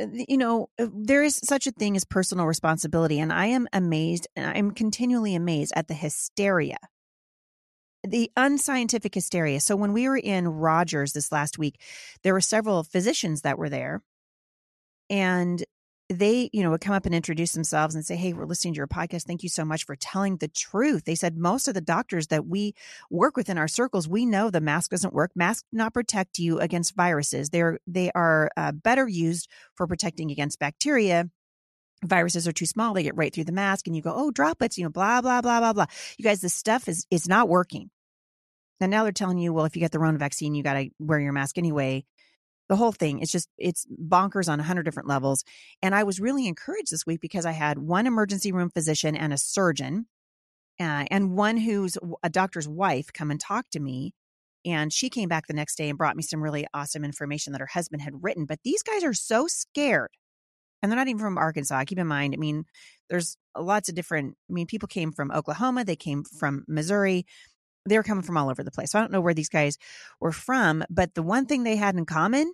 Uh, 0.00 0.06
you 0.28 0.38
know, 0.38 0.68
uh, 0.78 0.86
there 0.92 1.22
is 1.22 1.40
such 1.44 1.66
a 1.66 1.72
thing 1.72 1.96
as 1.96 2.04
personal 2.04 2.46
responsibility. 2.46 3.18
And 3.18 3.32
I 3.32 3.46
am 3.46 3.68
amazed, 3.72 4.26
and 4.36 4.46
I'm 4.46 4.70
continually 4.70 5.34
amazed 5.34 5.72
at 5.76 5.88
the 5.88 5.94
hysteria 5.94 6.78
the 8.06 8.30
unscientific 8.36 9.14
hysteria. 9.14 9.60
So 9.60 9.76
when 9.76 9.92
we 9.92 10.08
were 10.08 10.16
in 10.16 10.48
Rogers 10.48 11.12
this 11.12 11.30
last 11.30 11.58
week, 11.58 11.80
there 12.22 12.32
were 12.32 12.40
several 12.40 12.82
physicians 12.82 13.42
that 13.42 13.58
were 13.58 13.68
there. 13.68 14.02
And 15.08 15.62
they, 16.10 16.50
you 16.52 16.62
know, 16.62 16.70
would 16.70 16.80
come 16.80 16.94
up 16.94 17.06
and 17.06 17.14
introduce 17.14 17.52
themselves 17.52 17.94
and 17.94 18.04
say, 18.04 18.16
Hey, 18.16 18.32
we're 18.32 18.44
listening 18.44 18.74
to 18.74 18.78
your 18.78 18.88
podcast. 18.88 19.24
Thank 19.24 19.44
you 19.44 19.48
so 19.48 19.64
much 19.64 19.84
for 19.84 19.94
telling 19.94 20.36
the 20.36 20.48
truth. 20.48 21.04
They 21.04 21.14
said 21.14 21.38
most 21.38 21.68
of 21.68 21.74
the 21.74 21.80
doctors 21.80 22.26
that 22.28 22.46
we 22.46 22.74
work 23.10 23.36
with 23.36 23.48
in 23.48 23.56
our 23.56 23.68
circles, 23.68 24.08
we 24.08 24.26
know 24.26 24.50
the 24.50 24.60
mask 24.60 24.90
doesn't 24.90 25.14
work. 25.14 25.30
Masks 25.36 25.66
not 25.72 25.94
protect 25.94 26.38
you 26.38 26.58
against 26.58 26.96
viruses. 26.96 27.50
They're, 27.50 27.78
they 27.86 28.10
are 28.14 28.50
uh, 28.56 28.72
better 28.72 29.06
used 29.06 29.48
for 29.76 29.86
protecting 29.86 30.30
against 30.32 30.58
bacteria 30.58 31.30
viruses 32.02 32.48
are 32.48 32.52
too 32.52 32.64
small 32.64 32.94
they 32.94 33.02
get 33.02 33.16
right 33.16 33.34
through 33.34 33.44
the 33.44 33.52
mask 33.52 33.86
and 33.86 33.94
you 33.94 34.00
go 34.00 34.14
oh 34.16 34.30
droplets 34.30 34.78
you 34.78 34.84
know 34.84 34.90
blah 34.90 35.20
blah 35.20 35.42
blah 35.42 35.60
blah 35.60 35.74
blah 35.74 35.84
you 36.16 36.22
guys 36.22 36.40
this 36.40 36.54
stuff 36.54 36.88
is 36.88 37.06
is 37.10 37.28
not 37.28 37.46
working 37.46 37.90
and 38.80 38.90
now 38.90 39.02
they're 39.02 39.12
telling 39.12 39.36
you 39.36 39.52
well 39.52 39.66
if 39.66 39.76
you 39.76 39.80
get 39.80 39.92
the 39.92 39.98
Rona 39.98 40.16
vaccine 40.16 40.54
you 40.54 40.62
got 40.62 40.74
to 40.74 40.88
wear 40.98 41.20
your 41.20 41.34
mask 41.34 41.58
anyway 41.58 42.02
the 42.70 42.76
whole 42.76 42.92
thing 42.92 43.18
it's 43.18 43.32
just 43.32 43.48
it's 43.58 43.84
bonkers 44.00 44.48
on 44.48 44.58
100 44.58 44.84
different 44.84 45.08
levels 45.08 45.44
and 45.82 45.92
i 45.92 46.04
was 46.04 46.20
really 46.20 46.46
encouraged 46.46 46.92
this 46.92 47.04
week 47.04 47.20
because 47.20 47.44
i 47.44 47.50
had 47.50 47.78
one 47.78 48.06
emergency 48.06 48.52
room 48.52 48.70
physician 48.70 49.16
and 49.16 49.32
a 49.32 49.36
surgeon 49.36 50.06
uh, 50.78 51.04
and 51.10 51.36
one 51.36 51.58
who's 51.58 51.98
a 52.22 52.30
doctor's 52.30 52.68
wife 52.68 53.12
come 53.12 53.30
and 53.30 53.40
talk 53.40 53.66
to 53.70 53.80
me 53.80 54.14
and 54.64 54.92
she 54.92 55.10
came 55.10 55.28
back 55.28 55.46
the 55.46 55.52
next 55.52 55.76
day 55.76 55.88
and 55.88 55.98
brought 55.98 56.16
me 56.16 56.22
some 56.22 56.42
really 56.42 56.66
awesome 56.72 57.04
information 57.04 57.52
that 57.52 57.60
her 57.60 57.66
husband 57.66 58.02
had 58.02 58.22
written 58.22 58.44
but 58.44 58.60
these 58.62 58.84
guys 58.84 59.02
are 59.02 59.12
so 59.12 59.48
scared 59.48 60.10
and 60.80 60.90
they're 60.90 60.98
not 60.98 61.08
even 61.08 61.18
from 61.18 61.38
arkansas 61.38 61.82
keep 61.84 61.98
in 61.98 62.06
mind 62.06 62.32
i 62.32 62.36
mean 62.36 62.64
there's 63.10 63.36
lots 63.58 63.88
of 63.88 63.96
different 63.96 64.36
i 64.48 64.52
mean 64.52 64.66
people 64.68 64.86
came 64.86 65.10
from 65.10 65.32
oklahoma 65.32 65.84
they 65.84 65.96
came 65.96 66.22
from 66.22 66.64
missouri 66.68 67.26
they 67.88 67.96
were 67.96 68.04
coming 68.04 68.22
from 68.22 68.36
all 68.36 68.48
over 68.48 68.62
the 68.62 68.70
place 68.70 68.92
so 68.92 68.98
i 68.98 69.02
don't 69.02 69.10
know 69.10 69.20
where 69.20 69.34
these 69.34 69.48
guys 69.48 69.76
were 70.20 70.30
from 70.30 70.84
but 70.88 71.14
the 71.14 71.22
one 71.22 71.46
thing 71.46 71.64
they 71.64 71.74
had 71.74 71.96
in 71.96 72.06
common 72.06 72.52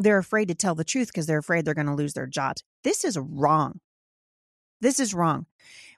they're 0.00 0.18
afraid 0.18 0.48
to 0.48 0.54
tell 0.54 0.74
the 0.74 0.84
truth 0.84 1.08
because 1.08 1.26
they're 1.26 1.38
afraid 1.38 1.64
they're 1.64 1.74
going 1.74 1.86
to 1.86 1.94
lose 1.94 2.14
their 2.14 2.26
jobs 2.26 2.62
this 2.84 3.04
is 3.04 3.18
wrong 3.18 3.80
this 4.80 4.98
is 4.98 5.14
wrong 5.14 5.46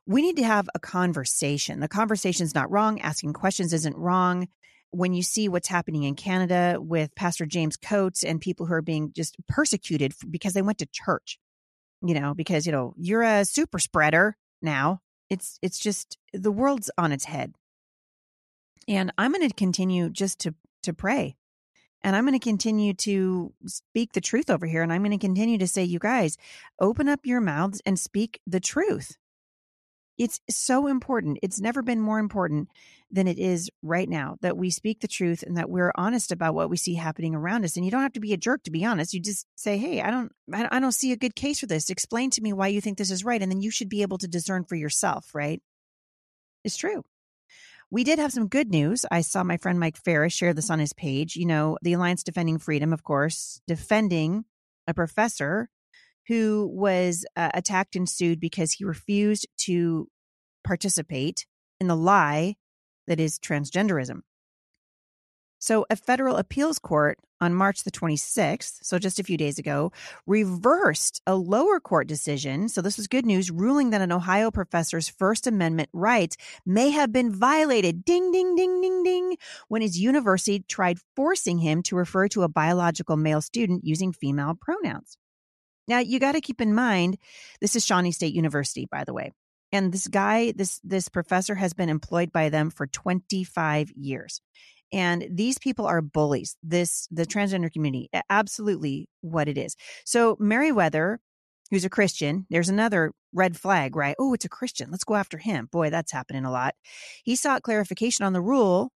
we 0.06 0.23
need 0.23 0.37
to 0.37 0.44
have 0.44 0.68
a 0.75 0.80
conversation. 0.80 1.80
The 1.80 1.88
conversation's 1.88 2.54
not 2.54 2.71
wrong. 2.71 3.00
Asking 3.00 3.32
questions 3.32 3.73
isn't 3.73 3.97
wrong. 3.97 4.49
When 4.90 5.14
you 5.14 5.23
see 5.23 5.49
what's 5.49 5.68
happening 5.68 6.02
in 6.02 6.16
Canada 6.16 6.78
with 6.78 7.14
Pastor 7.14 7.47
James 7.47 7.76
Coates 7.76 8.23
and 8.23 8.40
people 8.40 8.66
who 8.66 8.75
are 8.75 8.82
being 8.82 9.12
just 9.14 9.37
persecuted 9.49 10.12
because 10.28 10.52
they 10.52 10.61
went 10.61 10.78
to 10.78 10.87
church, 10.87 11.38
you 12.02 12.14
know, 12.14 12.35
because, 12.35 12.66
you 12.66 12.73
know, 12.73 12.92
you're 12.99 13.23
a 13.23 13.44
super 13.44 13.78
spreader 13.78 14.37
now. 14.61 15.00
It's, 15.30 15.59
it's 15.62 15.78
just 15.78 16.18
the 16.35 16.52
world's 16.52 16.90
on 16.99 17.11
its 17.11 17.25
head. 17.25 17.54
And 18.87 19.12
I'm 19.16 19.32
going 19.32 19.49
to 19.49 19.54
continue 19.54 20.11
just 20.11 20.40
to, 20.40 20.54
to 20.82 20.92
pray. 20.92 21.37
And 22.04 22.16
I'm 22.16 22.25
going 22.25 22.38
to 22.38 22.44
continue 22.44 22.94
to 22.94 23.52
speak 23.66 24.12
the 24.12 24.21
truth 24.21 24.50
over 24.50 24.66
here. 24.66 24.82
And 24.82 24.92
I'm 24.92 25.02
going 25.02 25.16
to 25.16 25.25
continue 25.25 25.59
to 25.59 25.68
say, 25.68 25.85
you 25.85 25.99
guys, 25.99 26.37
open 26.80 27.09
up 27.09 27.21
your 27.25 27.40
mouths 27.40 27.80
and 27.87 27.99
speak 27.99 28.40
the 28.47 28.61
truth 28.61 29.16
it's 30.18 30.40
so 30.50 30.87
important. 30.87 31.38
It's 31.42 31.61
never 31.61 31.82
been 31.82 32.00
more 32.00 32.18
important 32.18 32.68
than 33.11 33.26
it 33.26 33.38
is 33.38 33.71
right 33.82 34.09
now 34.09 34.37
that 34.40 34.56
we 34.56 34.71
speak 34.71 35.00
the 35.00 35.09
truth 35.09 35.42
and 35.42 35.56
that 35.56 35.71
we're 35.71 35.92
honest 35.97 36.32
about 36.32 36.54
what 36.54 36.71
we 36.71 36.76
see 36.76 36.94
happening 36.94 37.35
around 37.35 37.64
us. 37.64 37.76
And 37.76 37.85
you 37.85 37.90
don't 37.90 38.02
have 38.02 38.12
to 38.14 38.21
be 38.21 38.32
a 38.32 38.38
jerk 38.38 38.62
to 38.64 38.71
be 38.71 38.85
honest. 38.85 39.14
You 39.14 39.21
just 39.21 39.47
say, 39.56 39.78
"Hey, 39.78 40.00
I 40.00 40.11
don't, 40.11 40.32
I 40.52 40.78
don't 40.80 40.92
see 40.92 41.12
a 41.12 41.16
good 41.16 41.35
case 41.35 41.61
for 41.61 41.66
this. 41.66 41.90
Explain 41.90 42.30
to 42.30 42.42
me 42.42 42.52
why 42.52 42.68
you 42.68 42.80
think 42.80 42.99
this 42.99 43.11
is 43.11 43.25
right," 43.25 43.42
and 43.42 43.50
then 43.50 43.62
you 43.62 43.71
should 43.71 43.88
be 43.88 44.02
able 44.02 44.18
to 44.18 44.28
discern 44.28 44.64
for 44.64 44.76
yourself. 44.76 45.35
Right? 45.35 45.61
It's 46.64 46.76
true. 46.76 47.02
We 47.92 48.04
did 48.04 48.18
have 48.18 48.32
some 48.32 48.49
good 48.49 48.70
news. 48.70 49.04
I 49.11 49.20
saw 49.20 49.44
my 49.44 49.58
friend 49.58 49.78
Mike 49.78 49.99
Farris 49.99 50.32
share 50.32 50.54
this 50.54 50.70
on 50.70 50.78
his 50.78 50.94
page. 50.94 51.37
You 51.37 51.44
know, 51.44 51.76
the 51.82 51.92
Alliance 51.92 52.22
Defending 52.22 52.56
Freedom, 52.56 52.90
of 52.90 53.04
course, 53.04 53.61
defending 53.68 54.46
a 54.87 54.94
professor 54.94 55.68
who 56.26 56.70
was 56.72 57.26
uh, 57.37 57.50
attacked 57.52 57.94
and 57.94 58.08
sued 58.08 58.40
because 58.40 58.72
he 58.72 58.87
refused 58.87 59.46
to 59.66 60.08
participate 60.64 61.44
in 61.80 61.87
the 61.87 61.94
lie 61.94 62.54
that 63.08 63.20
is 63.20 63.38
transgenderism. 63.38 64.22
So, 65.62 65.87
a 65.88 65.95
federal 65.95 66.38
appeals 66.38 66.81
court 66.81 67.21
on 67.40 67.54
March 67.54 67.85
the 67.85 67.92
26th, 67.92 68.78
so 68.83 68.99
just 68.99 69.21
a 69.21 69.23
few 69.23 69.37
days 69.37 69.61
ago, 69.61 69.92
reversed 70.26 71.23
a 71.25 71.37
lower 71.37 71.78
court 71.78 72.09
decision. 72.09 72.69
So, 72.69 72.83
this 72.83 72.97
was 72.97 73.07
good 73.07 73.25
news, 73.25 73.49
ruling 73.49 73.90
that 73.90 74.00
an 74.00 74.11
Ohio 74.11 74.50
professor's 74.50 75.09
First 75.09 75.47
Amendment 75.47 75.88
rights 75.92 76.37
may 76.66 76.90
have 76.90 77.12
been 77.12 77.33
violated, 77.33 78.04
ding, 78.04 78.33
ding, 78.33 78.57
ding, 78.57 78.81
ding, 78.81 79.04
ding, 79.04 79.37
when 79.69 79.83
his 79.83 79.97
university 79.97 80.64
tried 80.66 80.99
forcing 81.14 81.59
him 81.59 81.85
to 81.85 81.95
refer 81.95 82.26
to 82.26 82.42
a 82.42 82.49
biological 82.49 83.16
male 83.16 83.40
student 83.40 83.85
using 83.85 84.12
female 84.12 84.59
pronouns. 84.61 85.16
Now, 85.87 86.00
you 86.00 86.19
got 86.19 86.33
to 86.33 86.40
keep 86.40 86.61
in 86.61 86.75
mind, 86.75 87.19
this 87.61 87.76
is 87.76 87.87
Shawnee 87.87 88.11
State 88.11 88.35
University, 88.35 88.88
by 88.90 89.04
the 89.04 89.14
way. 89.14 89.31
And 89.71 89.92
this 89.92 90.09
guy, 90.09 90.52
this 90.52 90.81
this 90.85 91.09
professor 91.09 91.54
has 91.54 91.73
been 91.73 91.88
employed 91.88 92.33
by 92.33 92.50
them 92.50 92.69
for 92.69 92.87
25 92.87 93.92
years. 93.92 94.40
And 94.92 95.26
these 95.30 95.58
people 95.58 95.87
are 95.87 96.02
bullies. 96.02 96.56
This 96.62 97.08
the 97.11 97.26
transgender 97.26 97.72
community, 97.72 98.11
absolutely 98.28 99.08
what 99.22 99.49
it 99.49 99.56
is. 99.56 99.75
So 100.04 100.37
Meriwether, 100.38 101.18
who's 101.70 101.84
a 101.84 101.90
Christian, 101.90 102.46
there's 102.50 102.68
another 102.68 103.12
red 103.32 103.56
flag, 103.56 103.96
right? 103.96 104.14
Oh, 104.18 104.34
it's 104.34 104.44
a 104.44 104.50
Christian. 104.50 104.90
Let's 104.90 105.04
go 105.04 105.14
after 105.14 105.38
him. 105.38 105.68
Boy, 105.72 105.88
that's 105.90 106.12
happening 106.12 106.44
a 106.44 106.52
lot. 106.52 106.75
He 107.25 107.37
sought 107.37 107.62
clarification 107.62 108.26
on 108.26 108.34
the 108.34 108.42
rule 108.42 108.92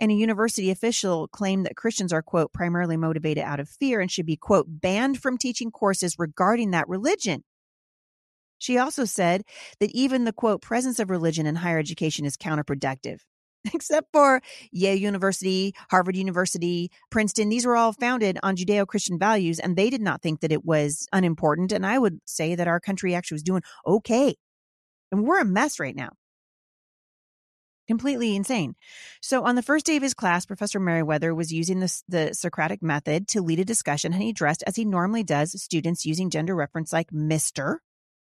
and 0.00 0.10
a 0.10 0.14
university 0.14 0.70
official 0.70 1.28
claimed 1.28 1.66
that 1.66 1.76
Christians 1.76 2.12
are, 2.12 2.22
quote, 2.22 2.52
primarily 2.52 2.96
motivated 2.96 3.44
out 3.44 3.60
of 3.60 3.68
fear 3.68 4.00
and 4.00 4.10
should 4.10 4.26
be, 4.26 4.36
quote, 4.36 4.66
banned 4.68 5.20
from 5.20 5.38
teaching 5.38 5.70
courses 5.70 6.18
regarding 6.18 6.72
that 6.72 6.88
religion. 6.88 7.44
She 8.58 8.78
also 8.78 9.04
said 9.04 9.42
that 9.78 9.90
even 9.90 10.24
the, 10.24 10.32
quote, 10.32 10.62
presence 10.62 10.98
of 10.98 11.10
religion 11.10 11.46
in 11.46 11.56
higher 11.56 11.78
education 11.78 12.24
is 12.24 12.36
counterproductive. 12.36 13.20
Except 13.72 14.08
for 14.12 14.42
Yale 14.72 14.96
University, 14.96 15.74
Harvard 15.90 16.16
University, 16.16 16.90
Princeton. 17.10 17.48
These 17.48 17.66
were 17.66 17.76
all 17.76 17.92
founded 17.92 18.38
on 18.42 18.56
Judeo 18.56 18.86
Christian 18.86 19.18
values, 19.18 19.58
and 19.58 19.76
they 19.76 19.90
did 19.90 20.02
not 20.02 20.22
think 20.22 20.40
that 20.40 20.52
it 20.52 20.64
was 20.64 21.06
unimportant. 21.12 21.72
And 21.72 21.86
I 21.86 21.98
would 21.98 22.20
say 22.26 22.54
that 22.54 22.68
our 22.68 22.80
country 22.80 23.14
actually 23.14 23.36
was 23.36 23.42
doing 23.42 23.62
okay. 23.86 24.34
And 25.10 25.24
we're 25.24 25.40
a 25.40 25.44
mess 25.44 25.78
right 25.80 25.96
now 25.96 26.10
completely 27.86 28.34
insane. 28.34 28.74
So 29.20 29.44
on 29.44 29.56
the 29.56 29.62
first 29.62 29.86
day 29.86 29.96
of 29.96 30.02
his 30.02 30.14
class, 30.14 30.46
Professor 30.46 30.80
Meriwether 30.80 31.34
was 31.34 31.52
using 31.52 31.80
the, 31.80 32.02
the 32.08 32.34
Socratic 32.34 32.82
method 32.82 33.28
to 33.28 33.42
lead 33.42 33.60
a 33.60 33.64
discussion 33.64 34.12
and 34.12 34.22
he 34.22 34.32
dressed 34.32 34.64
as 34.66 34.76
he 34.76 34.84
normally 34.84 35.22
does 35.22 35.60
students 35.62 36.06
using 36.06 36.30
gender 36.30 36.54
reference 36.54 36.92
like 36.92 37.10
Mr. 37.10 37.78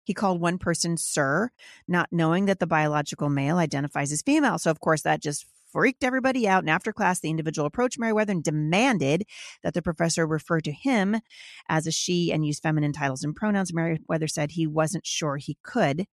He 0.08 0.14
called 0.14 0.40
one 0.40 0.56
person 0.56 0.96
sir, 0.96 1.50
not 1.86 2.08
knowing 2.10 2.46
that 2.46 2.60
the 2.60 2.66
biological 2.66 3.28
male 3.28 3.58
identifies 3.58 4.10
as 4.10 4.22
female. 4.22 4.56
So 4.56 4.70
of 4.70 4.80
course 4.80 5.02
that 5.02 5.20
just 5.20 5.44
freaked 5.70 6.02
everybody 6.02 6.48
out. 6.48 6.62
And 6.62 6.70
after 6.70 6.94
class, 6.94 7.20
the 7.20 7.28
individual 7.28 7.66
approached 7.66 7.98
Meriwether 7.98 8.32
and 8.32 8.42
demanded 8.42 9.26
that 9.62 9.74
the 9.74 9.82
professor 9.82 10.26
refer 10.26 10.62
to 10.62 10.72
him 10.72 11.20
as 11.68 11.86
a 11.86 11.90
she 11.90 12.32
and 12.32 12.46
use 12.46 12.58
feminine 12.58 12.94
titles 12.94 13.22
and 13.22 13.36
pronouns. 13.36 13.74
Meriwether 13.74 14.28
said 14.28 14.52
he 14.52 14.66
wasn't 14.66 15.04
sure 15.04 15.36
he 15.36 15.58
could 15.62 16.06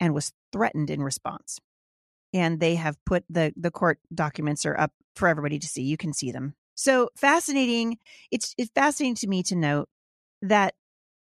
and 0.00 0.14
was 0.14 0.32
threatened 0.50 0.88
in 0.88 1.02
response 1.02 1.60
and 2.32 2.58
they 2.58 2.76
have 2.76 2.96
put 3.04 3.22
the 3.28 3.52
the 3.54 3.70
court 3.70 3.98
documents 4.14 4.64
are 4.64 4.80
up 4.80 4.92
for 5.14 5.28
everybody 5.28 5.58
to 5.58 5.66
see. 5.66 5.82
You 5.82 5.98
can 5.98 6.14
see 6.14 6.32
them. 6.32 6.54
So 6.74 7.10
fascinating. 7.18 7.98
It's 8.30 8.54
it's 8.56 8.70
fascinating 8.74 9.16
to 9.16 9.26
me 9.26 9.42
to 9.42 9.56
note 9.56 9.90
that 10.40 10.72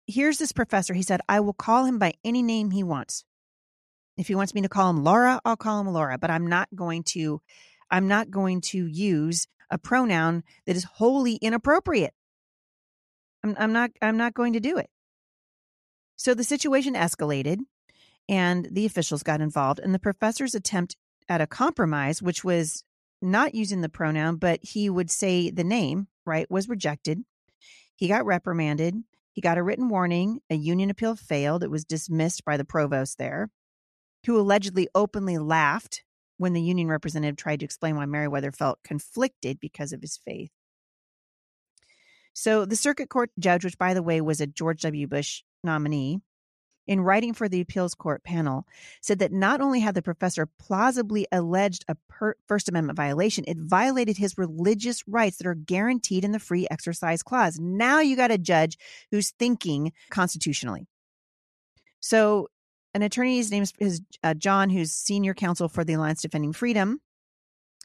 here's 0.07 0.39
this 0.39 0.53
professor. 0.53 0.95
He 0.95 1.03
said, 1.03 1.21
I 1.29 1.41
will 1.41 1.53
call 1.53 1.85
him 1.85 1.99
by 1.99 2.15
any 2.25 2.43
name 2.43 2.71
he 2.71 2.83
wants. 2.83 3.25
If 4.17 4.29
he 4.29 4.35
wants 4.35 4.55
me 4.55 4.63
to 4.63 4.69
call 4.69 4.91
him 4.91 5.03
Laura, 5.03 5.41
I'll 5.45 5.57
call 5.57 5.81
him 5.81 5.89
Laura, 5.89 6.19
but 6.19 6.31
I'm 6.31 6.47
not 6.47 6.69
going 6.75 7.03
to 7.09 7.41
I'm 7.91 8.09
not 8.09 8.31
going 8.31 8.61
to 8.61 8.87
use 8.87 9.47
a 9.71 9.79
pronoun 9.79 10.43
that 10.67 10.77
is 10.77 10.85
wholly 10.85 11.37
inappropriate. 11.37 12.15
I'm, 13.43 13.57
I'm 13.59 13.73
not 13.73 13.91
I'm 14.01 14.17
not 14.17 14.35
going 14.35 14.53
to 14.53 14.61
do 14.61 14.77
it. 14.79 14.89
So 16.17 16.35
the 16.35 16.45
situation 16.45 16.95
escalated 16.95 17.59
and 18.29 18.69
the 18.71 18.87
officials 18.87 19.23
got 19.23 19.41
involved. 19.41 19.81
And 19.81 19.95
the 19.95 19.99
professor's 19.99 20.55
attempt 20.55 20.97
at 21.29 21.41
a 21.41 21.47
compromise, 21.47 22.23
which 22.23 22.45
was 22.45 22.85
not 23.21 23.55
using 23.55 23.81
the 23.81 23.89
pronoun, 23.89 24.37
but 24.37 24.61
he 24.63 24.89
would 24.89 25.11
say 25.11 25.51
the 25.51 25.65
name, 25.65 26.09
right, 26.25 26.51
was 26.51 26.69
rejected. 26.69 27.25
He 27.97 28.09
got 28.09 28.27
reprimanded. 28.27 29.03
He 29.35 29.41
got 29.41 29.59
a 29.59 29.63
written 29.63 29.89
warning. 29.89 30.41
A 30.49 30.55
union 30.55 30.91
appeal 30.91 31.17
failed. 31.17 31.65
It 31.65 31.71
was 31.71 31.85
dismissed 31.85 32.45
by 32.45 32.57
the 32.57 32.65
provost 32.65 33.19
there, 33.19 33.51
who 34.25 34.39
allegedly 34.39 34.89
openly 34.95 35.39
laughed 35.39 36.05
when 36.39 36.53
the 36.53 36.63
union 36.63 36.89
representative 36.89 37.37
tried 37.37 37.59
to 37.61 37.65
explain 37.65 37.97
why 37.97 38.07
Meriwether 38.07 38.53
felt 38.53 38.79
conflicted 38.85 39.59
because 39.61 39.93
of 39.93 40.01
his 40.01 40.19
faith. 40.25 40.51
So 42.33 42.65
the 42.65 42.77
circuit 42.77 43.09
court 43.09 43.31
judge, 43.39 43.65
which 43.65 43.79
by 43.79 43.93
the 43.93 44.03
way 44.03 44.21
was 44.21 44.41
a 44.41 44.47
George 44.47 44.83
W. 44.83 45.07
Bush 45.09 45.43
nominee, 45.65 46.21
in 46.87 47.01
writing 47.01 47.33
for 47.33 47.49
the 47.49 47.61
appeals 47.61 47.95
court 47.95 48.23
panel, 48.25 48.67
said 49.01 49.19
that 49.19 49.33
not 49.33 49.61
only 49.61 49.81
had 49.81 49.95
the 49.95 50.03
professor 50.03 50.47
plausibly 50.59 51.27
alleged 51.33 51.85
a 51.89 51.97
per- 52.09 52.37
First 52.47 52.69
Amendment 52.69 52.97
violation, 52.97 53.45
it 53.47 53.57
violated 53.59 54.17
his 54.17 54.39
religious 54.39 55.07
rights 55.09 55.39
that 55.39 55.47
are 55.47 55.55
guaranteed 55.55 56.25
in 56.25 56.33
the 56.33 56.39
Free 56.39 56.67
Exercise 56.71 57.23
Clause. 57.23 57.59
Now 57.59 58.01
you 58.01 58.17
got 58.17 58.31
a 58.31 58.39
judge 58.39 58.79
who's 59.11 59.31
thinking 59.39 59.93
constitutionally. 60.11 60.87
So, 62.01 62.49
an 62.93 63.03
attorney, 63.03 63.39
his 63.39 63.51
name 63.51 63.65
is 63.81 64.03
uh, 64.23 64.35
John, 64.35 64.71
who's 64.71 64.93
senior 64.93 65.35
counsel 65.35 65.69
for 65.69 65.85
the 65.85 65.95
Alliance 65.95 66.23
Defending 66.23 66.53
Freedom, 66.53 67.01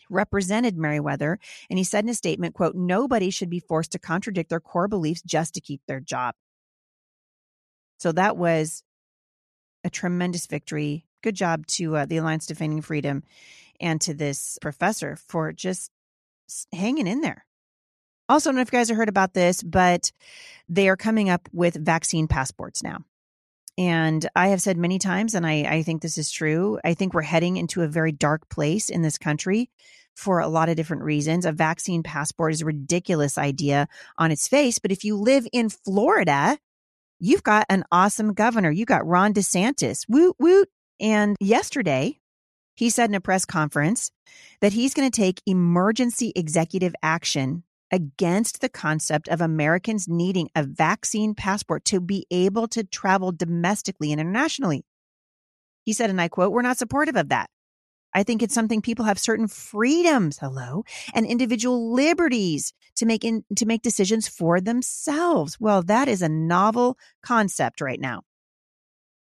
represented 0.09 0.77
Meriwether, 0.77 1.39
and 1.69 1.79
he 1.79 1.83
said 1.83 2.03
in 2.03 2.09
a 2.09 2.13
statement, 2.13 2.53
"quote 2.53 2.75
Nobody 2.75 3.29
should 3.29 3.49
be 3.49 3.59
forced 3.59 3.91
to 3.93 3.99
contradict 3.99 4.49
their 4.49 4.59
core 4.59 4.87
beliefs 4.87 5.21
just 5.23 5.53
to 5.55 5.61
keep 5.61 5.81
their 5.87 5.99
job." 5.99 6.35
So 7.97 8.11
that 8.13 8.37
was 8.37 8.83
a 9.83 9.89
tremendous 9.89 10.47
victory. 10.47 11.05
Good 11.21 11.35
job 11.35 11.67
to 11.67 11.97
uh, 11.97 12.05
the 12.05 12.17
Alliance 12.17 12.45
Defending 12.45 12.81
Freedom 12.81 13.23
and 13.79 13.99
to 14.01 14.13
this 14.13 14.57
professor 14.61 15.15
for 15.15 15.51
just 15.51 15.91
hanging 16.73 17.07
in 17.07 17.21
there. 17.21 17.45
Also, 18.27 18.49
I 18.49 18.51
don't 18.51 18.57
know 18.57 18.61
if 18.61 18.71
you 18.71 18.77
guys 18.77 18.89
have 18.89 18.97
heard 18.97 19.09
about 19.09 19.33
this, 19.33 19.63
but 19.63 20.11
they 20.67 20.87
are 20.87 20.97
coming 20.97 21.29
up 21.29 21.49
with 21.51 21.83
vaccine 21.83 22.27
passports 22.27 22.83
now. 22.83 22.99
And 23.77 24.27
I 24.35 24.49
have 24.49 24.61
said 24.61 24.77
many 24.77 24.99
times, 24.99 25.33
and 25.33 25.47
I, 25.47 25.63
I 25.63 25.83
think 25.83 26.01
this 26.01 26.17
is 26.17 26.29
true, 26.29 26.79
I 26.83 26.93
think 26.93 27.13
we're 27.13 27.21
heading 27.21 27.57
into 27.57 27.81
a 27.81 27.87
very 27.87 28.11
dark 28.11 28.49
place 28.49 28.89
in 28.89 29.01
this 29.01 29.17
country 29.17 29.69
for 30.15 30.39
a 30.39 30.49
lot 30.49 30.67
of 30.67 30.75
different 30.75 31.03
reasons. 31.03 31.45
A 31.45 31.53
vaccine 31.53 32.03
passport 32.03 32.51
is 32.51 32.61
a 32.61 32.65
ridiculous 32.65 33.37
idea 33.37 33.87
on 34.17 34.31
its 34.31 34.49
face. 34.49 34.77
But 34.77 34.91
if 34.91 35.05
you 35.05 35.15
live 35.15 35.47
in 35.53 35.69
Florida, 35.69 36.57
you've 37.19 37.43
got 37.43 37.65
an 37.69 37.83
awesome 37.91 38.33
governor. 38.33 38.71
You 38.71 38.85
got 38.85 39.05
Ron 39.05 39.33
DeSantis. 39.33 40.05
Woot, 40.07 40.35
woot. 40.39 40.69
And 40.99 41.35
yesterday, 41.39 42.19
he 42.75 42.89
said 42.89 43.09
in 43.09 43.15
a 43.15 43.21
press 43.21 43.45
conference 43.45 44.11
that 44.61 44.73
he's 44.73 44.93
going 44.93 45.09
to 45.09 45.21
take 45.21 45.41
emergency 45.45 46.31
executive 46.35 46.95
action 47.03 47.63
against 47.91 48.61
the 48.61 48.69
concept 48.69 49.27
of 49.27 49.41
Americans 49.41 50.07
needing 50.07 50.49
a 50.55 50.63
vaccine 50.63 51.33
passport 51.33 51.85
to 51.85 51.99
be 51.99 52.25
able 52.29 52.67
to 52.69 52.83
travel 52.83 53.31
domestically 53.31 54.11
and 54.11 54.21
internationally. 54.21 54.85
He 55.85 55.93
said, 55.93 56.09
and 56.09 56.21
I 56.21 56.27
quote, 56.27 56.51
We're 56.51 56.61
not 56.61 56.77
supportive 56.77 57.15
of 57.15 57.29
that. 57.29 57.49
I 58.13 58.23
think 58.23 58.41
it's 58.41 58.53
something 58.53 58.81
people 58.81 59.05
have 59.05 59.19
certain 59.19 59.47
freedoms, 59.47 60.39
hello, 60.39 60.83
and 61.13 61.25
individual 61.25 61.93
liberties 61.93 62.73
to 62.95 63.05
make 63.05 63.23
in, 63.23 63.43
to 63.55 63.65
make 63.65 63.81
decisions 63.81 64.27
for 64.27 64.59
themselves. 64.59 65.57
Well, 65.59 65.83
that 65.83 66.07
is 66.07 66.21
a 66.21 66.29
novel 66.29 66.97
concept 67.21 67.81
right 67.81 67.99
now. 67.99 68.23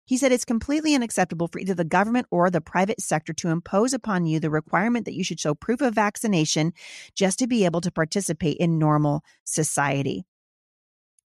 He 0.04 0.16
said 0.16 0.32
it's 0.32 0.44
completely 0.44 0.96
unacceptable 0.96 1.46
for 1.46 1.60
either 1.60 1.74
the 1.74 1.84
government 1.84 2.26
or 2.32 2.50
the 2.50 2.60
private 2.60 3.00
sector 3.00 3.32
to 3.34 3.48
impose 3.48 3.92
upon 3.92 4.26
you 4.26 4.40
the 4.40 4.50
requirement 4.50 5.04
that 5.04 5.14
you 5.14 5.22
should 5.22 5.38
show 5.38 5.54
proof 5.54 5.80
of 5.80 5.94
vaccination 5.94 6.72
just 7.14 7.38
to 7.38 7.46
be 7.46 7.64
able 7.64 7.80
to 7.80 7.92
participate 7.92 8.56
in 8.56 8.76
normal 8.76 9.22
society. 9.44 10.24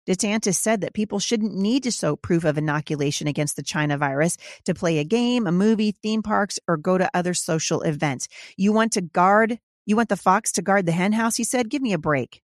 DeSantis 0.07 0.55
said 0.55 0.81
that 0.81 0.93
people 0.93 1.19
shouldn't 1.19 1.53
need 1.53 1.83
to 1.83 1.91
show 1.91 2.15
proof 2.15 2.43
of 2.43 2.57
inoculation 2.57 3.27
against 3.27 3.55
the 3.55 3.63
China 3.63 3.97
virus 3.97 4.37
to 4.65 4.73
play 4.73 4.97
a 4.97 5.03
game, 5.03 5.45
a 5.45 5.51
movie, 5.51 5.91
theme 5.91 6.23
parks, 6.23 6.59
or 6.67 6.77
go 6.77 6.97
to 6.97 7.09
other 7.13 7.33
social 7.33 7.81
events. 7.81 8.27
You 8.57 8.73
want 8.73 8.93
to 8.93 9.01
guard, 9.01 9.59
you 9.85 9.95
want 9.95 10.09
the 10.09 10.17
fox 10.17 10.51
to 10.53 10.61
guard 10.61 10.85
the 10.85 10.91
henhouse, 10.91 11.35
he 11.35 11.43
said? 11.43 11.69
Give 11.69 11.81
me 11.81 11.93
a 11.93 11.99
break. 11.99 12.41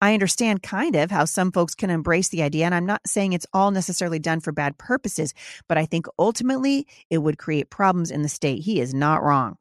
I 0.00 0.12
understand 0.12 0.62
kind 0.62 0.94
of 0.94 1.10
how 1.10 1.24
some 1.24 1.52
folks 1.52 1.74
can 1.74 1.88
embrace 1.88 2.28
the 2.28 2.42
idea, 2.42 2.66
and 2.66 2.74
I'm 2.74 2.86
not 2.86 3.06
saying 3.06 3.32
it's 3.32 3.46
all 3.52 3.70
necessarily 3.70 4.18
done 4.18 4.40
for 4.40 4.52
bad 4.52 4.76
purposes, 4.76 5.32
but 5.68 5.78
I 5.78 5.86
think 5.86 6.06
ultimately 6.18 6.86
it 7.08 7.18
would 7.18 7.38
create 7.38 7.70
problems 7.70 8.10
in 8.10 8.22
the 8.22 8.28
state. 8.28 8.62
He 8.62 8.80
is 8.80 8.92
not 8.92 9.22
wrong. 9.22 9.56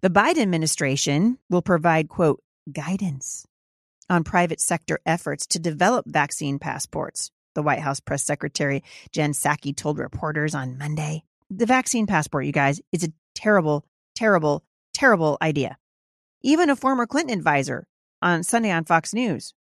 The 0.00 0.10
Biden 0.10 0.42
administration 0.42 1.38
will 1.50 1.62
provide, 1.62 2.08
quote, 2.08 2.42
guidance 2.72 3.46
on 4.08 4.24
private 4.24 4.60
sector 4.60 5.00
efforts 5.04 5.46
to 5.48 5.58
develop 5.58 6.06
vaccine 6.06 6.58
passports, 6.58 7.30
the 7.54 7.62
White 7.62 7.80
House 7.80 8.00
press 8.00 8.22
secretary 8.22 8.82
Jen 9.12 9.32
Psaki 9.32 9.76
told 9.76 9.98
reporters 9.98 10.54
on 10.54 10.78
Monday. 10.78 11.24
The 11.50 11.66
vaccine 11.66 12.06
passport, 12.06 12.46
you 12.46 12.52
guys, 12.52 12.80
is 12.92 13.04
a 13.04 13.12
terrible, 13.34 13.84
terrible, 14.14 14.64
terrible 14.92 15.38
idea. 15.40 15.76
Even 16.42 16.70
a 16.70 16.76
former 16.76 17.06
Clinton 17.06 17.36
advisor 17.36 17.86
on 18.22 18.42
Sunday 18.42 18.70
on 18.70 18.84
Fox 18.84 19.14
News 19.14 19.54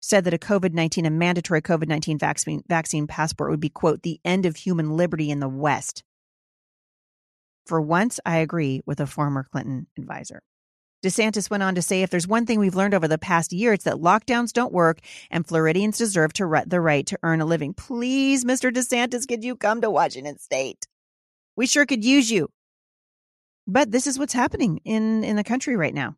said 0.00 0.24
that 0.24 0.34
a 0.34 0.38
COVID 0.38 0.74
19, 0.74 1.06
a 1.06 1.10
mandatory 1.10 1.62
COVID 1.62 1.88
19 1.88 2.18
vaccine, 2.18 2.62
vaccine 2.68 3.06
passport 3.06 3.50
would 3.50 3.60
be, 3.60 3.70
quote, 3.70 4.02
the 4.02 4.20
end 4.24 4.44
of 4.44 4.56
human 4.56 4.96
liberty 4.96 5.30
in 5.30 5.40
the 5.40 5.48
West. 5.48 6.02
For 7.66 7.80
once, 7.80 8.20
I 8.26 8.38
agree 8.38 8.82
with 8.84 9.00
a 9.00 9.06
former 9.06 9.46
Clinton 9.50 9.86
advisor. 9.96 10.42
DeSantis 11.04 11.50
went 11.50 11.62
on 11.62 11.74
to 11.74 11.82
say 11.82 12.02
if 12.02 12.08
there's 12.08 12.26
one 12.26 12.46
thing 12.46 12.58
we've 12.58 12.74
learned 12.74 12.94
over 12.94 13.06
the 13.06 13.18
past 13.18 13.52
year, 13.52 13.74
it's 13.74 13.84
that 13.84 13.96
lockdowns 13.96 14.52
don't 14.52 14.72
work 14.72 15.00
and 15.30 15.46
Floridians 15.46 15.98
deserve 15.98 16.32
to 16.32 16.46
re- 16.46 16.64
the 16.66 16.80
right 16.80 17.06
to 17.06 17.18
earn 17.22 17.42
a 17.42 17.44
living. 17.44 17.74
Please, 17.74 18.44
Mr. 18.44 18.72
DeSantis, 18.72 19.28
could 19.28 19.44
you 19.44 19.54
come 19.54 19.82
to 19.82 19.90
Washington 19.90 20.38
State? 20.38 20.86
We 21.56 21.66
sure 21.66 21.84
could 21.84 22.04
use 22.04 22.30
you. 22.30 22.48
But 23.66 23.90
this 23.90 24.06
is 24.06 24.18
what's 24.18 24.32
happening 24.32 24.80
in, 24.84 25.24
in 25.24 25.36
the 25.36 25.44
country 25.44 25.76
right 25.76 25.94
now. 25.94 26.16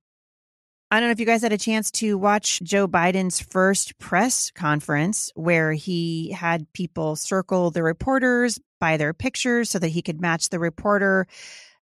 I 0.89 1.01
don't 1.01 1.09
know 1.09 1.13
if 1.13 1.21
you 1.21 1.27
guys 1.27 1.43
had 1.43 1.53
a 1.53 1.59
chance 1.59 1.91
to 1.93 2.17
watch 2.17 2.61
Joe 2.63 2.87
Biden's 2.87 3.41
first 3.41 3.99
press 3.99 4.53
conference 4.53 5.33
where 5.35 5.73
he 5.73 6.31
had 6.31 6.73
people 6.73 7.17
circle 7.17 7.73
the 7.73 7.83
reporters 7.83 8.61
by 8.79 8.97
their 8.97 9.13
pictures 9.13 9.69
so 9.69 9.81
that 9.81 9.89
he 9.89 10.03
could 10.03 10.21
match 10.21 10.49
the 10.49 10.61
reporter 10.61 11.27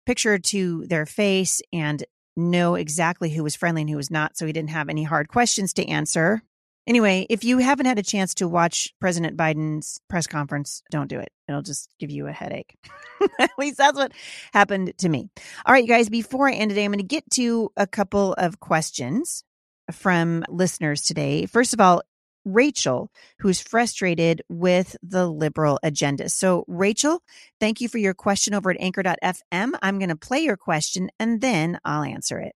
picture 0.07 0.39
to 0.39 0.87
their 0.87 1.05
face 1.05 1.61
and 1.75 2.05
know 2.37 2.75
exactly 2.75 3.31
who 3.31 3.43
was 3.43 3.57
friendly 3.57 3.83
and 3.83 3.91
who 3.91 3.97
was 3.97 4.11
not. 4.11 4.37
So 4.37 4.47
he 4.47 4.53
didn't 4.53 4.71
have 4.71 4.89
any 4.89 5.05
hard 5.05 5.29
questions 5.29 5.73
to 5.75 5.87
answer. 5.87 6.43
Anyway, 6.87 7.27
if 7.29 7.43
you 7.43 7.59
haven't 7.59 7.87
had 7.87 7.99
a 7.99 8.03
chance 8.03 8.35
to 8.35 8.47
watch 8.47 8.95
President 9.01 9.37
Biden's 9.37 10.01
press 10.09 10.29
conference, 10.29 10.83
don't 10.91 11.09
do 11.09 11.19
it. 11.19 11.33
It'll 11.49 11.63
just 11.63 11.91
give 11.99 12.11
you 12.11 12.29
a 12.29 12.33
headache. 12.33 12.77
At 13.41 13.51
least 13.59 13.79
that's 13.79 13.99
what 13.99 14.13
happened 14.53 14.97
to 14.99 15.09
me. 15.09 15.29
All 15.65 15.73
right, 15.73 15.83
you 15.83 15.89
guys, 15.89 16.09
before 16.09 16.49
I 16.49 16.53
end 16.53 16.71
today, 16.71 16.85
I'm 16.85 16.93
going 16.93 16.99
to 16.99 17.05
get 17.05 17.29
to 17.33 17.73
a 17.77 17.89
couple 17.89 18.35
of 18.35 18.61
questions 18.61 19.43
from 19.91 20.45
listeners 20.49 21.03
today. 21.03 21.47
First 21.47 21.75
of 21.75 21.81
all, 21.81 22.03
Rachel, 22.47 23.11
who's 23.41 23.61
frustrated 23.61 24.41
with 24.49 24.97
the 25.03 25.27
liberal 25.27 25.79
agenda. 25.83 26.31
So, 26.31 26.65
Rachel, 26.69 27.23
thank 27.61 27.81
you 27.81 27.89
for 27.89 27.99
your 27.99 28.15
question 28.15 28.55
over 28.55 28.71
at 28.71 28.81
anchor.fm. 28.81 29.73
I'm 29.83 29.99
going 29.99 30.09
to 30.09 30.17
play 30.17 30.39
your 30.39 30.57
question 30.57 31.11
and 31.19 31.41
then 31.41 31.79
I'll 31.85 32.05
answer 32.05 32.39
it. 32.39 32.55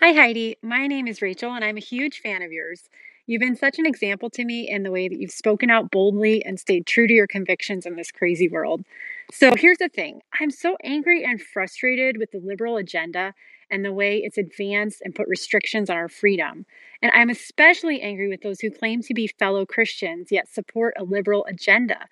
Hi, 0.00 0.12
Heidi. 0.12 0.56
My 0.62 0.86
name 0.86 1.06
is 1.06 1.22
Rachel, 1.22 1.52
and 1.52 1.64
I'm 1.64 1.76
a 1.76 1.80
huge 1.80 2.20
fan 2.20 2.42
of 2.42 2.52
yours. 2.52 2.82
You've 3.26 3.40
been 3.40 3.56
such 3.56 3.78
an 3.78 3.86
example 3.86 4.28
to 4.30 4.44
me 4.44 4.68
in 4.68 4.82
the 4.82 4.90
way 4.90 5.08
that 5.08 5.18
you've 5.18 5.30
spoken 5.30 5.70
out 5.70 5.90
boldly 5.90 6.44
and 6.44 6.60
stayed 6.60 6.86
true 6.86 7.06
to 7.06 7.14
your 7.14 7.26
convictions 7.26 7.86
in 7.86 7.96
this 7.96 8.10
crazy 8.10 8.48
world. 8.48 8.84
So 9.32 9.54
here's 9.56 9.78
the 9.78 9.88
thing 9.88 10.20
I'm 10.38 10.50
so 10.50 10.76
angry 10.84 11.24
and 11.24 11.40
frustrated 11.40 12.18
with 12.18 12.32
the 12.32 12.40
liberal 12.40 12.76
agenda 12.76 13.32
and 13.74 13.84
the 13.84 13.92
way 13.92 14.18
it's 14.18 14.38
advanced 14.38 15.02
and 15.04 15.16
put 15.16 15.26
restrictions 15.26 15.90
on 15.90 15.96
our 15.96 16.08
freedom. 16.08 16.64
And 17.02 17.10
I'm 17.12 17.28
especially 17.28 18.00
angry 18.00 18.28
with 18.28 18.42
those 18.42 18.60
who 18.60 18.70
claim 18.70 19.02
to 19.02 19.12
be 19.12 19.26
fellow 19.26 19.66
Christians 19.66 20.30
yet 20.30 20.48
support 20.48 20.94
a 20.96 21.02
liberal 21.02 21.44
agenda. 21.46 22.06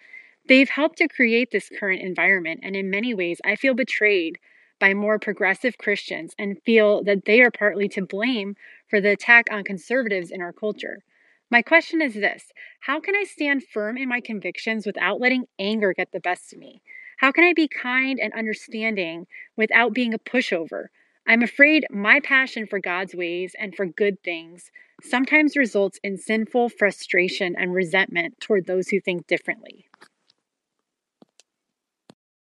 They've 0.48 0.68
helped 0.68 0.98
to 0.98 1.06
create 1.06 1.52
this 1.52 1.70
current 1.78 2.02
environment, 2.02 2.60
and 2.64 2.74
in 2.74 2.90
many 2.90 3.14
ways, 3.14 3.40
I 3.44 3.54
feel 3.54 3.74
betrayed 3.74 4.40
by 4.80 4.92
more 4.92 5.20
progressive 5.20 5.78
Christians 5.78 6.34
and 6.36 6.60
feel 6.64 7.04
that 7.04 7.26
they 7.26 7.40
are 7.40 7.52
partly 7.52 7.88
to 7.90 8.04
blame 8.04 8.56
for 8.90 9.00
the 9.00 9.12
attack 9.12 9.46
on 9.48 9.62
conservatives 9.62 10.32
in 10.32 10.42
our 10.42 10.52
culture. 10.52 11.04
My 11.48 11.62
question 11.62 12.02
is 12.02 12.14
this 12.14 12.50
How 12.80 12.98
can 12.98 13.14
I 13.14 13.22
stand 13.22 13.62
firm 13.62 13.96
in 13.96 14.08
my 14.08 14.20
convictions 14.20 14.84
without 14.84 15.20
letting 15.20 15.44
anger 15.60 15.94
get 15.94 16.10
the 16.10 16.18
best 16.18 16.52
of 16.52 16.58
me? 16.58 16.82
How 17.18 17.30
can 17.30 17.44
I 17.44 17.52
be 17.52 17.68
kind 17.68 18.18
and 18.18 18.32
understanding 18.32 19.28
without 19.56 19.94
being 19.94 20.12
a 20.12 20.18
pushover? 20.18 20.86
I'm 21.26 21.42
afraid 21.42 21.86
my 21.90 22.20
passion 22.20 22.66
for 22.66 22.80
God's 22.80 23.14
ways 23.14 23.54
and 23.58 23.74
for 23.74 23.86
good 23.86 24.22
things 24.22 24.70
sometimes 25.02 25.56
results 25.56 25.98
in 26.02 26.16
sinful 26.16 26.68
frustration 26.70 27.54
and 27.58 27.74
resentment 27.74 28.40
toward 28.40 28.66
those 28.66 28.88
who 28.88 29.00
think 29.00 29.26
differently. 29.26 29.86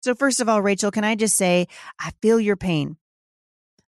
So, 0.04 0.15
first 0.15 0.41
of 0.41 0.50
all, 0.50 0.62
Rachel, 0.62 0.89
can 0.91 1.04
I 1.04 1.15
just 1.15 1.36
say, 1.36 1.67
I 2.00 2.12
feel 2.22 2.39
your 2.39 2.58
pain. 2.58 2.98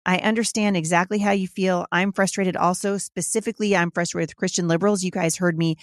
I 0.05 0.19
understand 0.19 0.77
exactly 0.77 1.19
how 1.19 1.31
you 1.31 1.47
feel. 1.47 1.87
I'm 1.93 2.13
frustrated 2.13 2.57
also. 2.57 2.99
Specifically, 2.99 3.77
I'm 3.77 3.91
frustrated 3.91 4.31
with 4.31 4.37
Christian 4.37 4.67
liberals. 4.67 5.05
You 5.05 5.11
guys 5.11 5.37
heard 5.37 5.57
me 5.57 5.77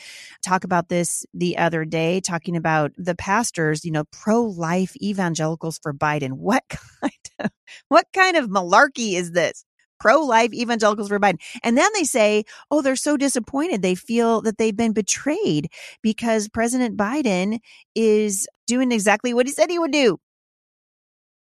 talk 0.43 0.63
about 0.63 0.89
this 0.89 1.25
the 1.33 1.57
other 1.57 1.85
day, 1.85 2.19
talking 2.19 2.57
about 2.57 2.91
the 2.97 3.15
pastors, 3.15 3.85
you 3.85 3.91
know, 3.91 4.03
pro 4.11 4.41
life 4.43 4.93
evangelicals 5.01 5.79
for 5.81 5.93
Biden. 5.93 6.33
What 6.33 6.63
kind 7.01 7.13
of, 7.39 7.51
what 7.87 8.07
kind 8.13 8.35
of 8.35 8.49
malarkey 8.49 9.13
is 9.13 9.31
this? 9.31 9.63
Pro 9.99 10.21
life 10.21 10.53
evangelicals 10.53 11.09
for 11.09 11.19
Biden. 11.19 11.39
And 11.63 11.77
then 11.77 11.89
they 11.93 12.03
say, 12.03 12.43
oh, 12.71 12.81
they're 12.81 12.95
so 12.95 13.17
disappointed. 13.17 13.81
They 13.81 13.95
feel 13.95 14.41
that 14.41 14.57
they've 14.57 14.75
been 14.75 14.93
betrayed 14.93 15.69
because 16.01 16.47
President 16.47 16.97
Biden 16.97 17.59
is 17.95 18.47
doing 18.65 18.91
exactly 18.91 19.33
what 19.33 19.45
he 19.45 19.51
said 19.51 19.69
he 19.69 19.79
would 19.79 19.91
do 19.91 20.17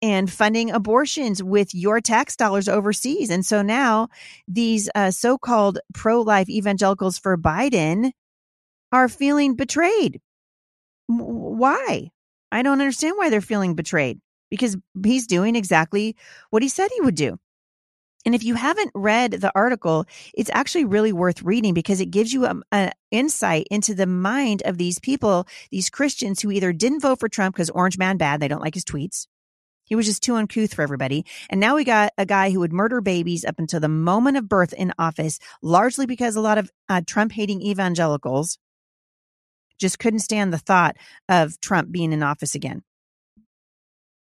and 0.04 0.30
funding 0.30 0.70
abortions 0.70 1.42
with 1.42 1.74
your 1.74 2.02
tax 2.02 2.36
dollars 2.36 2.68
overseas. 2.68 3.30
And 3.30 3.46
so 3.46 3.62
now 3.62 4.10
these 4.50 4.89
uh, 4.94 5.12
so 5.12 5.38
called 5.38 5.80
pro 5.94 6.22
life 6.22 6.50
evangelicals 6.50 7.18
for 7.18 7.38
Biden 7.38 8.12
are 8.92 9.08
feeling 9.08 9.56
betrayed. 9.56 10.20
Why? 11.08 12.12
I 12.52 12.62
don't 12.62 12.82
understand 12.82 13.16
why 13.18 13.30
they're 13.30 13.39
feeling 13.39 13.76
betrayed 13.76 14.20
because 14.52 14.76
he's 15.06 15.26
doing 15.26 15.56
exactly 15.56 16.18
what 16.50 16.62
he 16.62 16.68
said 16.68 16.89
he 16.94 17.02
would 17.02 17.16
do. 17.16 17.39
And 18.26 18.36
if 18.36 18.44
you 18.44 18.56
haven't 18.56 18.92
read 18.94 19.32
the 19.32 19.52
article, 19.56 20.06
it's 20.34 20.52
actually 20.54 20.86
really 20.86 21.13
worth 21.13 21.44
reading 21.44 21.74
because 21.74 22.02
it 22.02 22.12
gives 22.12 22.34
you 22.34 22.62
an 22.72 22.92
insight 23.10 23.68
into 23.72 23.94
the 23.94 24.06
mind 24.06 24.63
of 24.66 24.78
these 24.78 25.00
people, 25.00 25.48
these 25.72 25.89
Christians 25.89 26.42
who 26.42 26.52
either 26.52 26.74
didn't 26.74 27.02
vote 27.02 27.20
for 27.20 27.30
Trump 27.30 27.56
because 27.56 27.70
Orange 27.70 27.98
Man 27.98 28.18
bad, 28.18 28.42
they 28.42 28.48
don't 28.50 28.62
like 28.62 28.76
his 28.76 28.86
tweets. 28.86 29.28
He 29.86 29.96
was 29.96 30.06
just 30.06 30.24
too 30.24 30.36
uncouth 30.36 30.74
for 30.74 30.82
everybody. 30.82 31.26
And 31.50 31.60
now 31.60 31.76
we 31.76 31.84
got 31.84 32.13
a 32.17 32.26
guy 32.26 32.52
who 32.52 32.60
would 32.60 32.74
murder 32.74 33.02
babies 33.02 33.46
up 33.46 33.60
until 33.60 33.80
the 33.80 33.89
moment 33.89 34.38
of 34.38 34.48
birth 34.48 34.74
in 34.74 34.93
office, 34.98 35.39
largely 35.62 36.06
because 36.06 36.36
a 36.36 36.41
lot 36.41 36.58
of 36.58 36.72
uh, 36.89 37.02
Trump 37.06 37.32
hating 37.32 37.62
evangelicals 37.62 38.58
just 39.80 40.00
couldn't 40.00 40.19
stand 40.19 40.54
the 40.54 40.58
thought 40.58 40.96
of 41.28 41.60
Trump 41.60 41.91
being 41.91 42.13
in 42.13 42.24
office 42.24 42.56
again. 42.56 42.84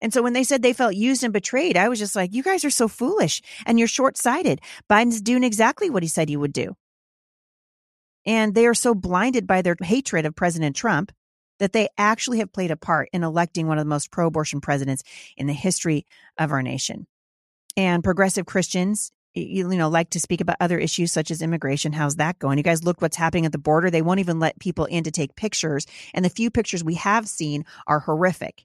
And 0.00 0.12
so 0.12 0.22
when 0.22 0.32
they 0.32 0.44
said 0.44 0.62
they 0.62 0.72
felt 0.72 0.94
used 0.94 1.24
and 1.24 1.32
betrayed, 1.32 1.76
I 1.76 1.88
was 1.88 1.98
just 1.98 2.14
like, 2.14 2.32
you 2.32 2.42
guys 2.42 2.64
are 2.64 2.70
so 2.70 2.86
foolish 2.86 3.42
and 3.66 3.78
you're 3.78 3.88
short 3.88 4.16
sighted. 4.16 4.60
Biden's 4.88 5.20
doing 5.20 5.42
exactly 5.42 5.90
what 5.90 6.04
he 6.04 6.08
said 6.08 6.28
he 6.28 6.36
would 6.36 6.52
do. 6.52 6.76
And 8.24 8.54
they 8.54 8.66
are 8.66 8.74
so 8.74 8.94
blinded 8.94 9.46
by 9.46 9.62
their 9.62 9.76
hatred 9.82 10.26
of 10.26 10.36
President 10.36 10.76
Trump 10.76 11.10
that 11.58 11.72
they 11.72 11.88
actually 11.98 12.38
have 12.38 12.52
played 12.52 12.70
a 12.70 12.76
part 12.76 13.08
in 13.12 13.24
electing 13.24 13.66
one 13.66 13.78
of 13.78 13.84
the 13.84 13.88
most 13.88 14.10
pro 14.10 14.26
abortion 14.26 14.60
presidents 14.60 15.02
in 15.36 15.46
the 15.46 15.52
history 15.52 16.06
of 16.38 16.52
our 16.52 16.62
nation. 16.62 17.06
And 17.76 18.02
progressive 18.02 18.46
Christians, 18.46 19.12
you, 19.34 19.68
know, 19.68 19.88
like 19.88 20.10
to 20.10 20.20
speak 20.20 20.40
about 20.40 20.56
other 20.60 20.78
issues 20.78 21.12
such 21.12 21.30
as 21.30 21.42
immigration. 21.42 21.92
How's 21.92 22.16
that 22.16 22.38
going? 22.38 22.58
You 22.58 22.64
guys 22.64 22.84
look 22.84 23.00
what's 23.00 23.16
happening 23.16 23.46
at 23.46 23.52
the 23.52 23.58
border. 23.58 23.90
They 23.90 24.02
won't 24.02 24.20
even 24.20 24.40
let 24.40 24.58
people 24.58 24.86
in 24.86 25.04
to 25.04 25.10
take 25.10 25.36
pictures. 25.36 25.86
And 26.14 26.24
the 26.24 26.30
few 26.30 26.50
pictures 26.50 26.82
we 26.82 26.94
have 26.94 27.28
seen 27.28 27.64
are 27.86 28.00
horrific. 28.00 28.64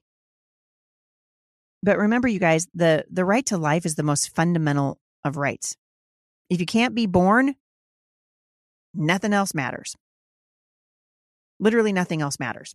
But 1.82 1.98
remember, 1.98 2.28
you 2.28 2.38
guys, 2.38 2.66
the, 2.74 3.04
the 3.10 3.24
right 3.24 3.44
to 3.46 3.58
life 3.58 3.84
is 3.84 3.94
the 3.94 4.02
most 4.02 4.34
fundamental 4.34 4.98
of 5.22 5.36
rights. 5.36 5.76
If 6.48 6.60
you 6.60 6.66
can't 6.66 6.94
be 6.94 7.06
born, 7.06 7.56
nothing 8.94 9.32
else 9.32 9.54
matters. 9.54 9.94
Literally 11.60 11.92
nothing 11.92 12.22
else 12.22 12.38
matters. 12.38 12.74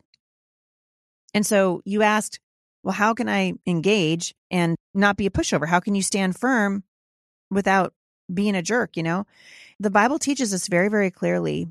And 1.33 1.45
so 1.45 1.81
you 1.85 2.01
asked, 2.01 2.39
well, 2.83 2.93
how 2.93 3.13
can 3.13 3.29
I 3.29 3.53
engage 3.67 4.33
and 4.49 4.75
not 4.93 5.17
be 5.17 5.25
a 5.25 5.31
pushover? 5.31 5.67
How 5.67 5.79
can 5.79 5.95
you 5.95 6.01
stand 6.01 6.37
firm 6.37 6.83
without 7.51 7.93
being 8.33 8.55
a 8.55 8.61
jerk? 8.61 8.95
You 8.95 9.03
know, 9.03 9.25
the 9.79 9.91
Bible 9.91 10.19
teaches 10.19 10.53
us 10.53 10.67
very, 10.67 10.89
very 10.89 11.11
clearly 11.11 11.67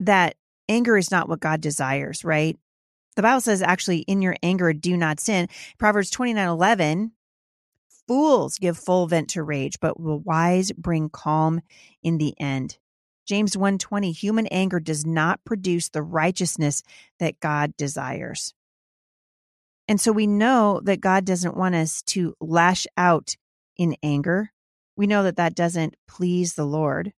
that 0.00 0.36
anger 0.68 0.96
is 0.96 1.10
not 1.10 1.28
what 1.28 1.40
God 1.40 1.60
desires, 1.60 2.24
right? 2.24 2.58
The 3.16 3.22
Bible 3.22 3.40
says 3.40 3.60
actually 3.60 3.98
in 4.00 4.22
your 4.22 4.36
anger 4.42 4.72
do 4.72 4.96
not 4.96 5.20
sin. 5.20 5.48
Proverbs 5.78 6.10
29:11 6.10 7.12
Fools 8.08 8.58
give 8.58 8.76
full 8.76 9.06
vent 9.06 9.30
to 9.30 9.42
rage, 9.42 9.78
but 9.78 9.96
the 9.96 10.16
wise 10.16 10.72
bring 10.72 11.10
calm 11.10 11.60
in 12.02 12.18
the 12.18 12.34
end. 12.40 12.78
James 13.30 13.54
1:20 13.56 14.10
Human 14.10 14.48
anger 14.48 14.80
does 14.80 15.06
not 15.06 15.44
produce 15.44 15.88
the 15.88 16.02
righteousness 16.02 16.82
that 17.20 17.38
God 17.38 17.76
desires. 17.76 18.54
And 19.86 20.00
so 20.00 20.10
we 20.10 20.26
know 20.26 20.80
that 20.82 21.00
God 21.00 21.24
doesn't 21.24 21.56
want 21.56 21.76
us 21.76 22.02
to 22.08 22.34
lash 22.40 22.88
out 22.96 23.36
in 23.76 23.94
anger. 24.02 24.50
We 24.96 25.06
know 25.06 25.22
that 25.22 25.36
that 25.36 25.54
doesn't 25.54 25.94
please 26.08 26.54
the 26.54 26.66
Lord 26.66 27.12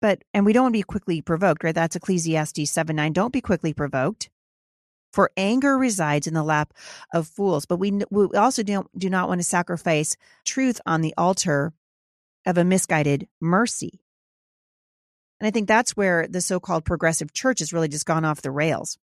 but 0.00 0.22
and 0.34 0.44
we 0.44 0.52
don't 0.52 0.64
want 0.64 0.74
to 0.74 0.78
be 0.78 0.82
quickly 0.82 1.22
provoked, 1.22 1.62
right? 1.62 1.74
That's 1.74 1.94
Ecclesiastes 1.94 2.70
7 2.70 2.96
9. 2.96 3.12
Don't 3.12 3.32
be 3.32 3.40
quickly 3.40 3.72
provoked. 3.72 4.28
For 5.12 5.30
anger 5.36 5.78
resides 5.78 6.26
in 6.26 6.34
the 6.34 6.42
lap 6.42 6.74
of 7.14 7.28
fools. 7.28 7.64
But 7.64 7.76
we, 7.76 8.00
we 8.10 8.26
also 8.36 8.64
don't, 8.64 8.86
do 8.98 9.08
not 9.08 9.28
want 9.28 9.40
to 9.40 9.44
sacrifice 9.44 10.16
truth 10.44 10.80
on 10.84 11.00
the 11.00 11.14
altar 11.16 11.72
of 12.48 12.58
a 12.58 12.64
misguided 12.64 13.28
mercy. 13.40 14.00
And 15.38 15.46
I 15.46 15.52
think 15.52 15.68
that's 15.68 15.96
where 15.96 16.26
the 16.26 16.40
so 16.40 16.58
called 16.58 16.84
progressive 16.84 17.32
church 17.32 17.60
has 17.60 17.72
really 17.72 17.86
just 17.86 18.06
gone 18.06 18.24
off 18.24 18.42
the 18.42 18.50
rails 18.50 18.98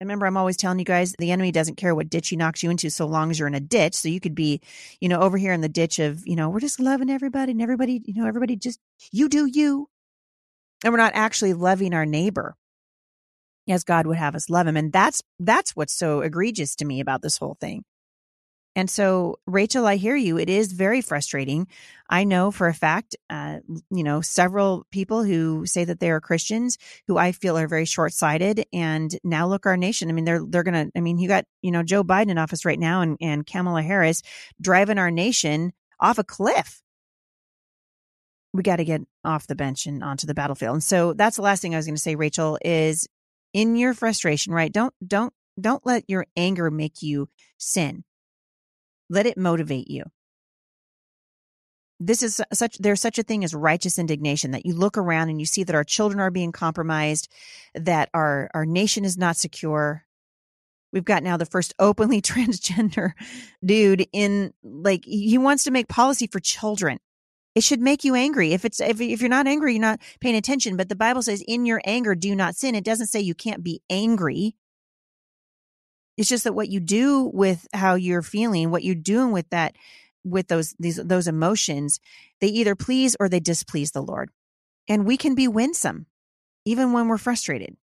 remember, 0.00 0.26
I'm 0.26 0.36
always 0.36 0.56
telling 0.56 0.78
you 0.78 0.84
guys 0.84 1.14
the 1.18 1.30
enemy 1.30 1.52
doesn't 1.52 1.76
care 1.76 1.94
what 1.94 2.08
ditch 2.08 2.28
he 2.28 2.36
knocks 2.36 2.62
you 2.62 2.70
into 2.70 2.90
so 2.90 3.06
long 3.06 3.30
as 3.30 3.38
you're 3.38 3.48
in 3.48 3.54
a 3.54 3.60
ditch. 3.60 3.94
So 3.94 4.08
you 4.08 4.20
could 4.20 4.34
be, 4.34 4.60
you 5.00 5.08
know, 5.08 5.20
over 5.20 5.36
here 5.36 5.52
in 5.52 5.60
the 5.60 5.68
ditch 5.68 5.98
of, 5.98 6.26
you 6.26 6.36
know, 6.36 6.48
we're 6.48 6.60
just 6.60 6.80
loving 6.80 7.10
everybody 7.10 7.52
and 7.52 7.62
everybody, 7.62 8.00
you 8.04 8.20
know, 8.20 8.26
everybody 8.26 8.56
just, 8.56 8.80
you 9.12 9.28
do 9.28 9.46
you. 9.46 9.88
And 10.82 10.92
we're 10.92 10.98
not 10.98 11.12
actually 11.14 11.52
loving 11.52 11.92
our 11.92 12.06
neighbor 12.06 12.56
as 13.68 13.84
God 13.84 14.06
would 14.06 14.16
have 14.16 14.34
us 14.34 14.48
love 14.48 14.66
him. 14.66 14.76
And 14.76 14.92
that's, 14.92 15.22
that's 15.38 15.76
what's 15.76 15.94
so 15.94 16.22
egregious 16.22 16.74
to 16.76 16.84
me 16.84 17.00
about 17.00 17.22
this 17.22 17.36
whole 17.36 17.56
thing. 17.60 17.84
And 18.76 18.88
so, 18.88 19.40
Rachel, 19.46 19.84
I 19.86 19.96
hear 19.96 20.14
you. 20.14 20.38
It 20.38 20.48
is 20.48 20.72
very 20.72 21.00
frustrating. 21.00 21.66
I 22.08 22.22
know 22.22 22.52
for 22.52 22.68
a 22.68 22.74
fact, 22.74 23.16
uh, 23.28 23.58
you 23.90 24.04
know, 24.04 24.20
several 24.20 24.86
people 24.92 25.24
who 25.24 25.66
say 25.66 25.84
that 25.84 25.98
they 25.98 26.10
are 26.10 26.20
Christians 26.20 26.78
who 27.08 27.18
I 27.18 27.32
feel 27.32 27.58
are 27.58 27.66
very 27.66 27.84
short 27.84 28.12
sighted. 28.12 28.64
And 28.72 29.12
now 29.24 29.48
look, 29.48 29.66
our 29.66 29.76
nation. 29.76 30.08
I 30.08 30.12
mean, 30.12 30.24
they're 30.24 30.44
they're 30.46 30.62
gonna. 30.62 30.88
I 30.96 31.00
mean, 31.00 31.18
you 31.18 31.26
got 31.26 31.46
you 31.62 31.72
know 31.72 31.82
Joe 31.82 32.04
Biden 32.04 32.30
in 32.30 32.38
office 32.38 32.64
right 32.64 32.78
now, 32.78 33.00
and 33.00 33.16
and 33.20 33.44
Kamala 33.44 33.82
Harris 33.82 34.22
driving 34.60 34.98
our 34.98 35.10
nation 35.10 35.72
off 35.98 36.18
a 36.18 36.24
cliff. 36.24 36.80
We 38.52 38.62
got 38.62 38.76
to 38.76 38.84
get 38.84 39.02
off 39.24 39.46
the 39.46 39.54
bench 39.54 39.86
and 39.86 40.02
onto 40.02 40.26
the 40.26 40.34
battlefield. 40.34 40.74
And 40.74 40.84
so 40.84 41.12
that's 41.12 41.36
the 41.36 41.42
last 41.42 41.60
thing 41.60 41.74
I 41.74 41.78
was 41.78 41.86
going 41.86 41.96
to 41.96 42.02
say, 42.02 42.14
Rachel. 42.14 42.56
Is 42.64 43.08
in 43.52 43.74
your 43.74 43.94
frustration, 43.94 44.52
right? 44.52 44.72
Don't 44.72 44.94
don't 45.04 45.32
don't 45.60 45.84
let 45.84 46.04
your 46.08 46.26
anger 46.36 46.70
make 46.70 47.02
you 47.02 47.28
sin 47.58 48.04
let 49.10 49.26
it 49.26 49.36
motivate 49.36 49.90
you. 49.90 50.04
This 51.98 52.22
is 52.22 52.40
such, 52.54 52.78
there's 52.78 53.00
such 53.00 53.18
a 53.18 53.22
thing 53.22 53.44
as 53.44 53.54
righteous 53.54 53.98
indignation 53.98 54.52
that 54.52 54.64
you 54.64 54.74
look 54.74 54.96
around 54.96 55.28
and 55.28 55.38
you 55.38 55.44
see 55.44 55.64
that 55.64 55.74
our 55.74 55.84
children 55.84 56.18
are 56.18 56.30
being 56.30 56.52
compromised, 56.52 57.28
that 57.74 58.08
our, 58.14 58.50
our 58.54 58.64
nation 58.64 59.04
is 59.04 59.18
not 59.18 59.36
secure. 59.36 60.06
We've 60.94 61.04
got 61.04 61.22
now 61.22 61.36
the 61.36 61.44
first 61.44 61.74
openly 61.78 62.22
transgender 62.22 63.12
dude 63.62 64.06
in 64.14 64.54
like, 64.62 65.04
he 65.04 65.36
wants 65.36 65.64
to 65.64 65.70
make 65.70 65.88
policy 65.88 66.26
for 66.26 66.40
children. 66.40 66.98
It 67.54 67.64
should 67.64 67.80
make 67.80 68.04
you 68.04 68.14
angry. 68.14 68.52
If 68.52 68.64
it's, 68.64 68.80
if, 68.80 69.00
if 69.00 69.20
you're 69.20 69.28
not 69.28 69.48
angry, 69.48 69.72
you're 69.72 69.82
not 69.82 70.00
paying 70.20 70.36
attention. 70.36 70.76
But 70.76 70.88
the 70.88 70.96
Bible 70.96 71.20
says 71.20 71.42
in 71.46 71.66
your 71.66 71.82
anger, 71.84 72.14
do 72.14 72.34
not 72.34 72.56
sin. 72.56 72.74
It 72.74 72.84
doesn't 72.84 73.08
say 73.08 73.20
you 73.20 73.34
can't 73.34 73.62
be 73.62 73.82
angry. 73.90 74.54
It's 76.20 76.28
just 76.28 76.44
that 76.44 76.52
what 76.52 76.68
you 76.68 76.80
do 76.80 77.30
with 77.32 77.66
how 77.72 77.94
you're 77.94 78.20
feeling, 78.20 78.70
what 78.70 78.84
you're 78.84 78.94
doing 78.94 79.32
with 79.32 79.48
that, 79.48 79.74
with 80.22 80.48
those, 80.48 80.74
these, 80.78 80.96
those 80.96 81.26
emotions, 81.26 81.98
they 82.42 82.48
either 82.48 82.76
please 82.76 83.16
or 83.18 83.30
they 83.30 83.40
displease 83.40 83.92
the 83.92 84.02
Lord. 84.02 84.28
And 84.86 85.06
we 85.06 85.16
can 85.16 85.34
be 85.34 85.48
winsome 85.48 86.04
even 86.66 86.92
when 86.92 87.08
we're 87.08 87.16
frustrated. 87.16 87.74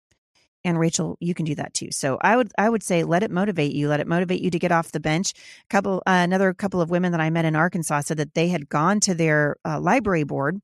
And 0.65 0.79
Rachel, 0.79 1.17
you 1.19 1.33
can 1.33 1.47
do 1.47 1.55
that 1.55 1.73
too. 1.73 1.89
So 1.93 2.19
I 2.21 2.37
would, 2.37 2.53
I 2.59 2.69
would 2.69 2.83
say, 2.83 3.05
let 3.05 3.23
it 3.23 3.31
motivate 3.31 3.73
you. 3.73 3.89
Let 3.89 4.01
it 4.01 4.07
motivate 4.07 4.43
you 4.43 4.51
to 4.51 4.59
get 4.59 4.71
off 4.71 4.93
the 4.93 5.01
bench. 5.01 5.33
A 5.33 5.71
couple, 5.71 6.03
uh, 6.07 6.11
another 6.11 6.53
couple 6.53 6.83
of 6.83 6.91
women 6.91 7.13
that 7.13 7.23
I 7.23 7.31
met 7.31 7.47
in 7.47 7.57
Arkansas 7.57 8.03
said 8.03 8.19
that 8.19 8.35
they 8.35 8.49
had 8.49 8.69
gone 8.69 9.01
to 9.01 9.15
their 9.15 9.57
uh, 9.65 9.81
library 9.81 10.25
board 10.25 10.61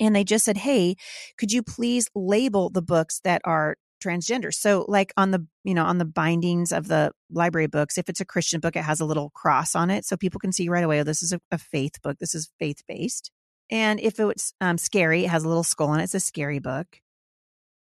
and 0.00 0.16
they 0.16 0.24
just 0.24 0.46
said, 0.46 0.56
Hey, 0.56 0.96
could 1.36 1.52
you 1.52 1.62
please 1.62 2.08
label 2.14 2.70
the 2.70 2.80
books 2.80 3.20
that 3.22 3.42
are 3.44 3.76
transgender. 4.00 4.52
So 4.52 4.84
like 4.88 5.12
on 5.16 5.30
the, 5.30 5.46
you 5.64 5.74
know, 5.74 5.84
on 5.84 5.98
the 5.98 6.04
bindings 6.04 6.72
of 6.72 6.88
the 6.88 7.12
library 7.30 7.66
books, 7.66 7.98
if 7.98 8.08
it's 8.08 8.20
a 8.20 8.24
Christian 8.24 8.60
book, 8.60 8.76
it 8.76 8.82
has 8.82 9.00
a 9.00 9.04
little 9.04 9.30
cross 9.30 9.74
on 9.74 9.90
it. 9.90 10.04
So 10.04 10.16
people 10.16 10.40
can 10.40 10.52
see 10.52 10.68
right 10.68 10.84
away, 10.84 11.00
oh, 11.00 11.04
this 11.04 11.22
is 11.22 11.32
a, 11.32 11.40
a 11.50 11.58
faith 11.58 12.02
book. 12.02 12.18
This 12.18 12.34
is 12.34 12.50
faith 12.58 12.82
based. 12.88 13.30
And 13.70 14.00
if 14.00 14.18
it's 14.18 14.52
um, 14.60 14.78
scary, 14.78 15.24
it 15.24 15.30
has 15.30 15.44
a 15.44 15.48
little 15.48 15.62
skull 15.62 15.88
on 15.88 16.00
it. 16.00 16.04
It's 16.04 16.14
a 16.14 16.20
scary 16.20 16.58
book. 16.58 17.00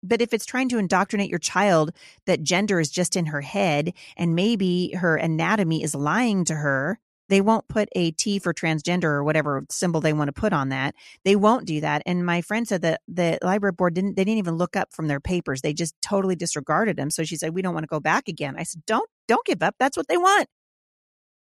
But 0.02 0.20
if 0.20 0.32
it's 0.32 0.46
trying 0.46 0.68
to 0.70 0.78
indoctrinate 0.78 1.30
your 1.30 1.38
child 1.38 1.92
that 2.26 2.42
gender 2.42 2.80
is 2.80 2.90
just 2.90 3.16
in 3.16 3.26
her 3.26 3.40
head 3.40 3.92
and 4.16 4.34
maybe 4.34 4.92
her 4.94 5.16
anatomy 5.16 5.82
is 5.82 5.94
lying 5.94 6.44
to 6.46 6.54
her, 6.54 6.98
they 7.32 7.40
won't 7.40 7.66
put 7.66 7.88
a 7.92 8.10
T 8.10 8.38
for 8.38 8.52
transgender 8.52 9.04
or 9.04 9.24
whatever 9.24 9.64
symbol 9.70 10.02
they 10.02 10.12
want 10.12 10.28
to 10.28 10.38
put 10.38 10.52
on 10.52 10.68
that. 10.68 10.94
They 11.24 11.34
won't 11.34 11.64
do 11.64 11.80
that. 11.80 12.02
And 12.04 12.26
my 12.26 12.42
friend 12.42 12.68
said 12.68 12.82
that 12.82 13.00
the 13.08 13.38
library 13.42 13.72
board 13.72 13.94
didn't, 13.94 14.16
they 14.16 14.24
didn't 14.24 14.36
even 14.36 14.56
look 14.56 14.76
up 14.76 14.92
from 14.92 15.08
their 15.08 15.18
papers. 15.18 15.62
They 15.62 15.72
just 15.72 15.94
totally 16.02 16.36
disregarded 16.36 16.98
them. 16.98 17.08
So 17.08 17.24
she 17.24 17.36
said, 17.36 17.54
we 17.54 17.62
don't 17.62 17.72
want 17.72 17.84
to 17.84 17.88
go 17.88 18.00
back 18.00 18.28
again. 18.28 18.56
I 18.58 18.64
said, 18.64 18.82
don't, 18.86 19.08
don't 19.28 19.46
give 19.46 19.62
up. 19.62 19.76
That's 19.78 19.96
what 19.96 20.08
they 20.08 20.18
want. 20.18 20.46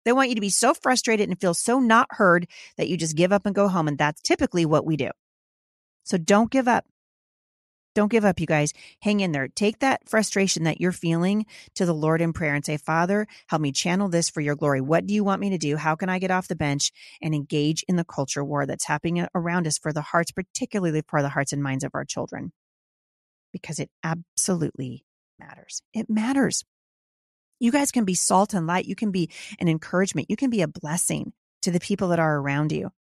They 0.05 0.13
want 0.13 0.29
you 0.29 0.37
to 0.37 0.41
be 0.41 0.49
so 0.49 0.75
frustrated 0.75 1.29
and 1.29 1.41
feel 1.41 1.55
so 1.55 1.81
not 1.81 2.07
heard 2.11 2.47
that 2.77 2.87
you 2.87 2.97
just 2.97 3.17
give 3.17 3.33
up 3.33 3.45
and 3.45 3.53
go 3.55 3.67
home. 3.67 3.89
And 3.89 3.99
that's 3.99 4.23
typically 4.23 4.65
what 4.65 4.87
we 4.87 4.97
do. 4.97 5.11
So 6.05 6.19
don't 6.19 6.53
give 6.53 6.69
up. 6.69 6.85
Don't 7.95 8.11
give 8.11 8.25
up, 8.25 8.39
you 8.39 8.47
guys. 8.47 8.73
Hang 9.01 9.19
in 9.21 9.33
there. 9.33 9.49
Take 9.49 9.81
that 9.81 10.09
frustration 10.09 10.63
that 10.65 10.81
you're 10.81 10.93
feeling 10.93 11.45
to 11.75 11.85
the 11.85 11.95
Lord 11.95 12.21
in 12.21 12.33
prayer 12.33 12.55
and 12.55 12.65
say, 12.65 12.77
Father, 12.77 13.27
help 13.49 13.61
me 13.61 13.73
channel 13.73 14.09
this 14.09 14.31
for 14.31 14.41
your 14.41 14.55
glory. 14.55 14.81
What 14.81 15.07
do 15.07 15.15
you 15.15 15.25
want 15.25 15.41
me 15.41 15.51
to 15.51 15.59
do? 15.59 15.77
How 15.77 15.97
can 15.97 16.09
I 16.09 16.21
get 16.21 16.31
off 16.31 16.47
the 16.47 16.55
bench 16.55 16.93
and 17.21 17.35
engage 17.35 17.85
in 17.89 17.97
the 17.97 18.05
culture 18.05 18.45
war 18.45 18.65
that's 18.65 18.85
happening 18.85 19.27
around 19.35 19.67
us 19.67 19.77
for 19.77 19.93
the 19.93 20.03
hearts, 20.03 20.31
particularly 20.31 21.03
for 21.09 21.21
the 21.21 21.29
hearts 21.29 21.53
and 21.53 21.63
minds 21.63 21.83
of 21.83 21.91
our 21.95 22.05
children? 22.05 22.53
Because 23.53 23.81
it 23.81 23.91
absolutely 24.05 25.05
matters. 25.41 25.83
It 25.93 26.09
matters. 26.09 26.65
You 27.59 27.73
guys 27.73 27.91
can 27.91 28.05
be 28.05 28.15
salt 28.15 28.55
and 28.55 28.69
light. 28.69 28.87
You 28.87 28.95
can 28.95 29.11
be 29.11 29.31
an 29.59 29.69
encouragement. 29.69 30.31
You 30.31 30.37
can 30.37 30.51
be 30.51 30.63
a 30.63 30.69
blessing 30.69 31.33
to 31.63 31.73
the 31.73 31.81
people 31.81 32.09
that 32.09 32.21
are 32.21 32.39
around 32.39 32.71
you. 32.71 32.93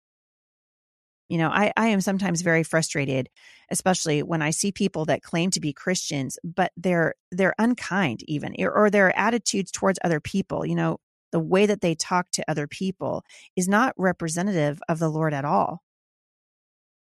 You 1.29 1.38
know, 1.38 1.49
I, 1.49 1.73
I 1.77 1.88
am 1.88 2.01
sometimes 2.01 2.41
very 2.41 2.62
frustrated, 2.62 3.29
especially 3.71 4.23
when 4.23 4.41
I 4.41 4.51
see 4.51 4.73
people 4.73 5.05
that 5.07 5.23
claim 5.23 5.51
to 5.51 5.61
be 5.61 5.73
Christians, 5.73 6.38
but 6.43 6.73
they're 6.77 7.14
they're 7.31 7.55
unkind 7.59 8.23
even, 8.27 8.55
or 8.59 8.88
their 8.91 9.17
attitudes 9.17 9.71
towards 9.71 9.99
other 10.03 10.21
people. 10.21 10.64
You 10.64 10.75
know, 10.75 11.01
the 11.33 11.41
way 11.41 11.67
that 11.67 11.81
they 11.81 11.95
talk 11.95 12.31
to 12.33 12.51
other 12.51 12.67
people 12.67 13.25
is 13.57 13.69
not 13.69 13.95
representative 13.99 14.81
of 14.88 14.99
the 14.99 15.11
Lord 15.11 15.35
at 15.35 15.45
all. 15.45 15.83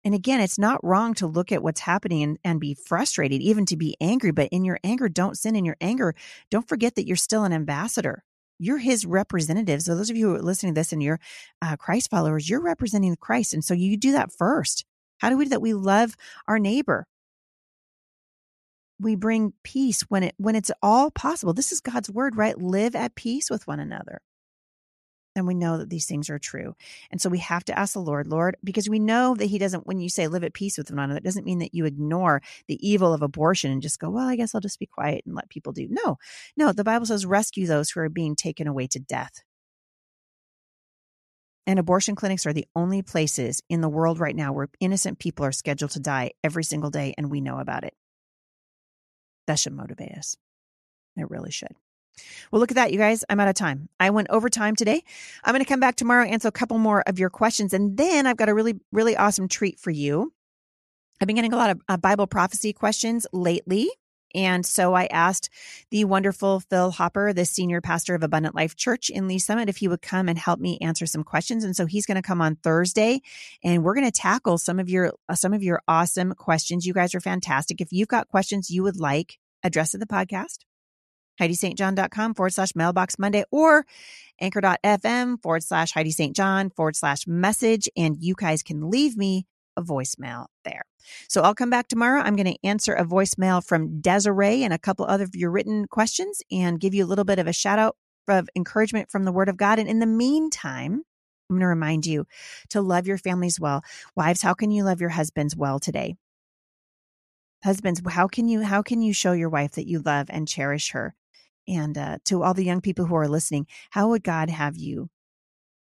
And 0.04 0.14
again, 0.14 0.40
it's 0.40 0.58
not 0.58 0.84
wrong 0.84 1.14
to 1.14 1.26
look 1.26 1.52
at 1.52 1.62
what's 1.62 1.80
happening 1.80 2.22
and, 2.22 2.38
and 2.44 2.60
be 2.60 2.74
frustrated, 2.74 3.40
even 3.40 3.64
to 3.66 3.76
be 3.76 3.96
angry. 4.00 4.32
But 4.32 4.48
in 4.50 4.64
your 4.64 4.78
anger, 4.82 5.08
don't 5.08 5.38
sin 5.38 5.54
in 5.54 5.64
your 5.64 5.76
anger. 5.80 6.14
Don't 6.50 6.68
forget 6.68 6.96
that 6.96 7.06
you're 7.06 7.16
still 7.16 7.44
an 7.44 7.52
ambassador. 7.52 8.24
You're 8.62 8.78
his 8.78 9.04
representative. 9.04 9.82
So, 9.82 9.96
those 9.96 10.10
of 10.10 10.16
you 10.16 10.28
who 10.28 10.36
are 10.36 10.42
listening 10.42 10.74
to 10.74 10.80
this 10.80 10.92
and 10.92 11.02
you're 11.02 11.20
uh, 11.60 11.76
Christ 11.76 12.10
followers, 12.10 12.48
you're 12.48 12.62
representing 12.62 13.16
Christ. 13.16 13.54
And 13.54 13.64
so, 13.64 13.74
you 13.74 13.96
do 13.96 14.12
that 14.12 14.32
first. 14.32 14.84
How 15.18 15.30
do 15.30 15.36
we 15.36 15.44
do 15.44 15.50
that? 15.50 15.62
We 15.62 15.74
love 15.74 16.14
our 16.46 16.58
neighbor. 16.58 17.06
We 19.00 19.16
bring 19.16 19.52
peace 19.64 20.02
when 20.02 20.22
it 20.22 20.34
when 20.36 20.54
it's 20.54 20.70
all 20.82 21.10
possible. 21.10 21.52
This 21.52 21.72
is 21.72 21.80
God's 21.80 22.10
word, 22.10 22.36
right? 22.36 22.56
Live 22.56 22.94
at 22.94 23.16
peace 23.16 23.50
with 23.50 23.66
one 23.66 23.80
another 23.80 24.20
then 25.34 25.46
we 25.46 25.54
know 25.54 25.78
that 25.78 25.90
these 25.90 26.06
things 26.06 26.28
are 26.28 26.38
true. 26.38 26.74
And 27.10 27.20
so 27.20 27.30
we 27.30 27.38
have 27.38 27.64
to 27.64 27.78
ask 27.78 27.94
the 27.94 28.00
Lord, 28.00 28.26
Lord, 28.26 28.56
because 28.62 28.88
we 28.88 28.98
know 28.98 29.34
that 29.34 29.46
He 29.46 29.58
doesn't, 29.58 29.86
when 29.86 29.98
you 29.98 30.08
say 30.08 30.28
live 30.28 30.44
at 30.44 30.54
peace 30.54 30.76
with 30.76 30.90
one 30.90 30.98
another, 30.98 31.18
it 31.18 31.24
doesn't 31.24 31.46
mean 31.46 31.58
that 31.60 31.74
you 31.74 31.84
ignore 31.84 32.42
the 32.68 32.86
evil 32.86 33.12
of 33.12 33.22
abortion 33.22 33.70
and 33.70 33.82
just 33.82 33.98
go, 33.98 34.10
well, 34.10 34.28
I 34.28 34.36
guess 34.36 34.54
I'll 34.54 34.60
just 34.60 34.78
be 34.78 34.86
quiet 34.86 35.22
and 35.26 35.34
let 35.34 35.48
people 35.48 35.72
do. 35.72 35.88
No, 35.90 36.18
no, 36.56 36.72
the 36.72 36.84
Bible 36.84 37.06
says 37.06 37.24
rescue 37.24 37.66
those 37.66 37.90
who 37.90 38.00
are 38.00 38.08
being 38.08 38.36
taken 38.36 38.66
away 38.66 38.86
to 38.88 38.98
death. 38.98 39.42
And 41.66 41.78
abortion 41.78 42.16
clinics 42.16 42.44
are 42.44 42.52
the 42.52 42.66
only 42.74 43.02
places 43.02 43.62
in 43.68 43.80
the 43.80 43.88
world 43.88 44.18
right 44.18 44.34
now 44.34 44.52
where 44.52 44.68
innocent 44.80 45.20
people 45.20 45.46
are 45.46 45.52
scheduled 45.52 45.92
to 45.92 46.00
die 46.00 46.32
every 46.42 46.64
single 46.64 46.90
day, 46.90 47.14
and 47.16 47.30
we 47.30 47.40
know 47.40 47.58
about 47.58 47.84
it. 47.84 47.94
That 49.46 49.58
should 49.58 49.72
motivate 49.72 50.12
us. 50.12 50.36
It 51.16 51.30
really 51.30 51.52
should. 51.52 51.74
Well, 52.50 52.60
look 52.60 52.70
at 52.70 52.76
that, 52.76 52.92
you 52.92 52.98
guys. 52.98 53.24
I'm 53.28 53.40
out 53.40 53.48
of 53.48 53.54
time. 53.54 53.88
I 53.98 54.10
went 54.10 54.28
over 54.30 54.48
time 54.48 54.76
today. 54.76 55.02
I'm 55.44 55.52
going 55.52 55.64
to 55.64 55.68
come 55.68 55.80
back 55.80 55.96
tomorrow, 55.96 56.24
and 56.24 56.32
answer 56.32 56.48
a 56.48 56.52
couple 56.52 56.78
more 56.78 57.02
of 57.06 57.18
your 57.18 57.30
questions. 57.30 57.72
And 57.72 57.96
then 57.96 58.26
I've 58.26 58.36
got 58.36 58.48
a 58.48 58.54
really, 58.54 58.80
really 58.92 59.16
awesome 59.16 59.48
treat 59.48 59.78
for 59.78 59.90
you. 59.90 60.32
I've 61.20 61.26
been 61.26 61.36
getting 61.36 61.52
a 61.52 61.56
lot 61.56 61.70
of 61.70 61.80
uh, 61.88 61.96
Bible 61.96 62.26
prophecy 62.26 62.72
questions 62.72 63.26
lately. 63.32 63.90
And 64.34 64.64
so 64.64 64.94
I 64.94 65.06
asked 65.06 65.50
the 65.90 66.04
wonderful 66.04 66.60
Phil 66.60 66.90
Hopper, 66.90 67.32
the 67.32 67.44
senior 67.44 67.80
pastor 67.80 68.14
of 68.14 68.22
Abundant 68.22 68.54
Life 68.54 68.76
Church 68.76 69.10
in 69.10 69.28
Lee 69.28 69.38
Summit, 69.38 69.68
if 69.68 69.76
he 69.76 69.88
would 69.88 70.02
come 70.02 70.28
and 70.28 70.38
help 70.38 70.58
me 70.58 70.78
answer 70.80 71.06
some 71.06 71.22
questions. 71.22 71.64
And 71.64 71.76
so 71.76 71.86
he's 71.86 72.06
going 72.06 72.16
to 72.16 72.22
come 72.22 72.40
on 72.40 72.56
Thursday 72.56 73.20
and 73.62 73.84
we're 73.84 73.94
going 73.94 74.06
to 74.06 74.10
tackle 74.10 74.58
some 74.58 74.78
of 74.78 74.88
your, 74.88 75.12
uh, 75.28 75.34
some 75.34 75.52
of 75.52 75.62
your 75.62 75.82
awesome 75.86 76.34
questions. 76.34 76.86
You 76.86 76.94
guys 76.94 77.14
are 77.14 77.20
fantastic. 77.20 77.80
If 77.80 77.92
you've 77.92 78.08
got 78.08 78.28
questions 78.28 78.70
you 78.70 78.82
would 78.82 78.98
like 78.98 79.38
addressed 79.62 79.92
to 79.92 79.98
the 79.98 80.06
podcast, 80.06 80.60
HeidiSt.John.com 81.48 82.34
forward 82.34 82.52
slash 82.52 82.74
mailbox 82.74 83.18
Monday 83.18 83.44
or 83.50 83.84
anchor.fm 84.40 85.42
forward 85.42 85.62
slash 85.62 85.92
Heidi 85.92 86.10
St. 86.10 86.34
John 86.34 86.70
forward 86.70 86.96
slash 86.96 87.26
message. 87.26 87.88
And 87.96 88.16
you 88.20 88.34
guys 88.36 88.62
can 88.62 88.90
leave 88.90 89.16
me 89.16 89.46
a 89.76 89.82
voicemail 89.82 90.46
there. 90.64 90.82
So 91.28 91.42
I'll 91.42 91.54
come 91.54 91.70
back 91.70 91.88
tomorrow. 91.88 92.20
I'm 92.20 92.36
going 92.36 92.52
to 92.52 92.66
answer 92.66 92.92
a 92.92 93.04
voicemail 93.04 93.64
from 93.64 94.00
Desiree 94.00 94.62
and 94.62 94.72
a 94.72 94.78
couple 94.78 95.04
other 95.06 95.24
of 95.24 95.34
your 95.34 95.50
written 95.50 95.86
questions 95.86 96.40
and 96.50 96.80
give 96.80 96.94
you 96.94 97.04
a 97.04 97.06
little 97.06 97.24
bit 97.24 97.38
of 97.38 97.46
a 97.46 97.52
shout 97.52 97.78
out 97.78 97.96
of 98.28 98.48
encouragement 98.54 99.10
from 99.10 99.24
the 99.24 99.32
Word 99.32 99.48
of 99.48 99.56
God. 99.56 99.78
And 99.78 99.88
in 99.88 99.98
the 99.98 100.06
meantime, 100.06 101.02
I'm 101.50 101.56
going 101.56 101.60
to 101.60 101.66
remind 101.66 102.06
you 102.06 102.26
to 102.70 102.80
love 102.80 103.06
your 103.06 103.18
families 103.18 103.60
well. 103.60 103.82
Wives, 104.16 104.42
how 104.42 104.54
can 104.54 104.70
you 104.70 104.84
love 104.84 105.00
your 105.00 105.10
husbands 105.10 105.56
well 105.56 105.78
today? 105.78 106.14
Husbands, 107.64 108.00
how 108.08 108.26
can 108.26 108.48
you 108.48 108.62
how 108.62 108.82
can 108.82 109.02
you 109.02 109.12
show 109.12 109.32
your 109.32 109.48
wife 109.48 109.72
that 109.72 109.86
you 109.86 110.00
love 110.00 110.26
and 110.30 110.48
cherish 110.48 110.90
her? 110.92 111.14
And 111.68 111.96
uh, 111.96 112.18
to 112.26 112.42
all 112.42 112.54
the 112.54 112.64
young 112.64 112.80
people 112.80 113.06
who 113.06 113.14
are 113.14 113.28
listening, 113.28 113.66
how 113.90 114.08
would 114.08 114.24
God 114.24 114.50
have 114.50 114.76
you 114.76 115.08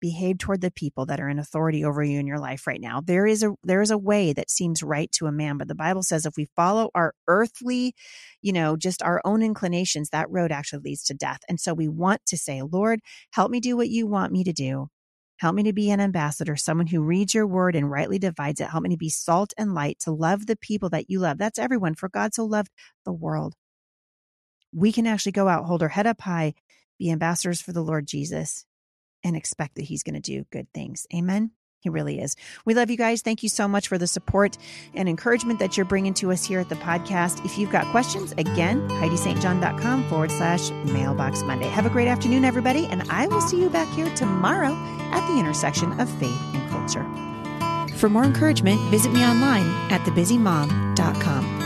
behave 0.01 0.38
toward 0.38 0.62
the 0.62 0.71
people 0.71 1.06
that 1.08 1.19
are 1.19 1.30
in 1.30 1.39
authority 1.39 1.84
over 1.84 2.04
you 2.04 2.19
in 2.19 2.28
your 2.28 2.39
life 2.39 2.67
right 2.67 2.82
now? 2.82 3.01
There 3.01 3.25
is 3.25 3.43
a 3.43 3.56
there 3.63 3.82
is 3.82 3.91
a 3.91 3.97
way 3.97 4.34
that 4.34 4.51
seems 4.51 4.84
right 4.84 5.12
to 5.13 5.25
a 5.25 5.32
man, 5.32 5.58
but 5.58 5.67
the 5.67 5.75
Bible 5.75 6.04
says 6.04 6.25
if 6.25 6.38
we 6.38 6.47
follow 6.56 6.91
our 6.93 7.13
earthly, 7.28 7.95
you 8.41 8.54
know, 8.54 8.78
just 8.78 9.01
our 9.01 9.21
own 9.25 9.41
inclinations, 9.41 10.10
that 10.10 10.30
road 10.30 10.51
actually 10.51 10.84
leads 10.84 11.04
to 11.06 11.13
death. 11.13 11.39
And 11.49 11.60
so 11.60 11.73
we 11.73 11.88
want 11.88 12.21
to 12.28 12.38
say, 12.38 12.62
Lord, 12.62 12.99
help 13.32 13.49
me 13.51 13.60
do 13.60 13.75
what 13.75 13.89
you 13.89 14.08
want 14.08 14.32
me 14.32 14.43
to 14.43 14.54
do. 14.54 14.88
Help 15.38 15.56
me 15.56 15.63
to 15.63 15.73
be 15.73 15.89
an 15.91 15.99
ambassador, 15.99 16.56
someone 16.56 16.88
who 16.88 17.01
reads 17.01 17.34
your 17.34 17.45
word 17.45 17.75
and 17.75 17.91
rightly 17.91 18.17
divides 18.19 18.62
it. 18.62 18.69
Help 18.69 18.84
me 18.84 18.91
to 18.91 18.97
be 18.97 19.10
salt 19.10 19.54
and 19.58 19.73
light, 19.73 19.99
to 19.99 20.12
love 20.12 20.45
the 20.45 20.56
people 20.56 20.89
that 20.89 21.10
you 21.10 21.19
love. 21.19 21.38
That's 21.38 21.60
everyone, 21.60 21.95
for 21.95 22.08
God 22.08 22.34
so 22.34 22.45
loved 22.45 22.71
the 23.04 23.12
world 23.12 23.56
we 24.75 24.91
can 24.91 25.07
actually 25.07 25.31
go 25.31 25.47
out, 25.47 25.65
hold 25.65 25.81
our 25.81 25.89
head 25.89 26.05
up 26.05 26.21
high, 26.21 26.53
be 26.99 27.11
ambassadors 27.11 27.61
for 27.61 27.71
the 27.71 27.81
Lord 27.81 28.05
Jesus, 28.05 28.65
and 29.23 29.35
expect 29.35 29.75
that 29.75 29.83
He's 29.83 30.03
going 30.03 30.15
to 30.15 30.19
do 30.19 30.45
good 30.51 30.67
things. 30.73 31.07
Amen. 31.13 31.51
He 31.79 31.89
really 31.89 32.19
is. 32.19 32.35
We 32.65 32.73
love 32.73 32.89
you 32.89 32.97
guys. 32.97 33.21
Thank 33.21 33.43
you 33.43 33.49
so 33.49 33.67
much 33.67 33.88
for 33.88 33.99
the 33.99 34.07
support 34.07 34.57
and 34.95 35.07
encouragement 35.07 35.59
that 35.59 35.77
you're 35.77 35.85
bringing 35.85 36.15
to 36.15 36.31
us 36.31 36.43
here 36.43 36.59
at 36.59 36.67
the 36.67 36.75
podcast. 36.75 37.45
If 37.45 37.59
you've 37.59 37.71
got 37.71 37.85
questions, 37.91 38.31
again, 38.39 38.89
HeidiSt.John.com 38.89 40.09
forward 40.09 40.31
slash 40.31 40.71
mailbox 40.71 41.43
Monday. 41.43 41.67
Have 41.67 41.85
a 41.85 41.91
great 41.91 42.07
afternoon, 42.07 42.43
everybody, 42.43 42.88
and 42.88 43.03
I 43.11 43.27
will 43.27 43.41
see 43.41 43.61
you 43.61 43.69
back 43.69 43.88
here 43.93 44.13
tomorrow 44.15 44.73
at 45.11 45.27
the 45.27 45.39
intersection 45.39 45.99
of 45.99 46.09
faith 46.19 46.41
and 46.55 46.69
culture. 46.71 47.05
For 47.97 48.09
more 48.09 48.23
encouragement, 48.23 48.81
visit 48.89 49.13
me 49.13 49.23
online 49.23 49.67
at 49.91 50.01
thebusymom.com. 50.01 51.64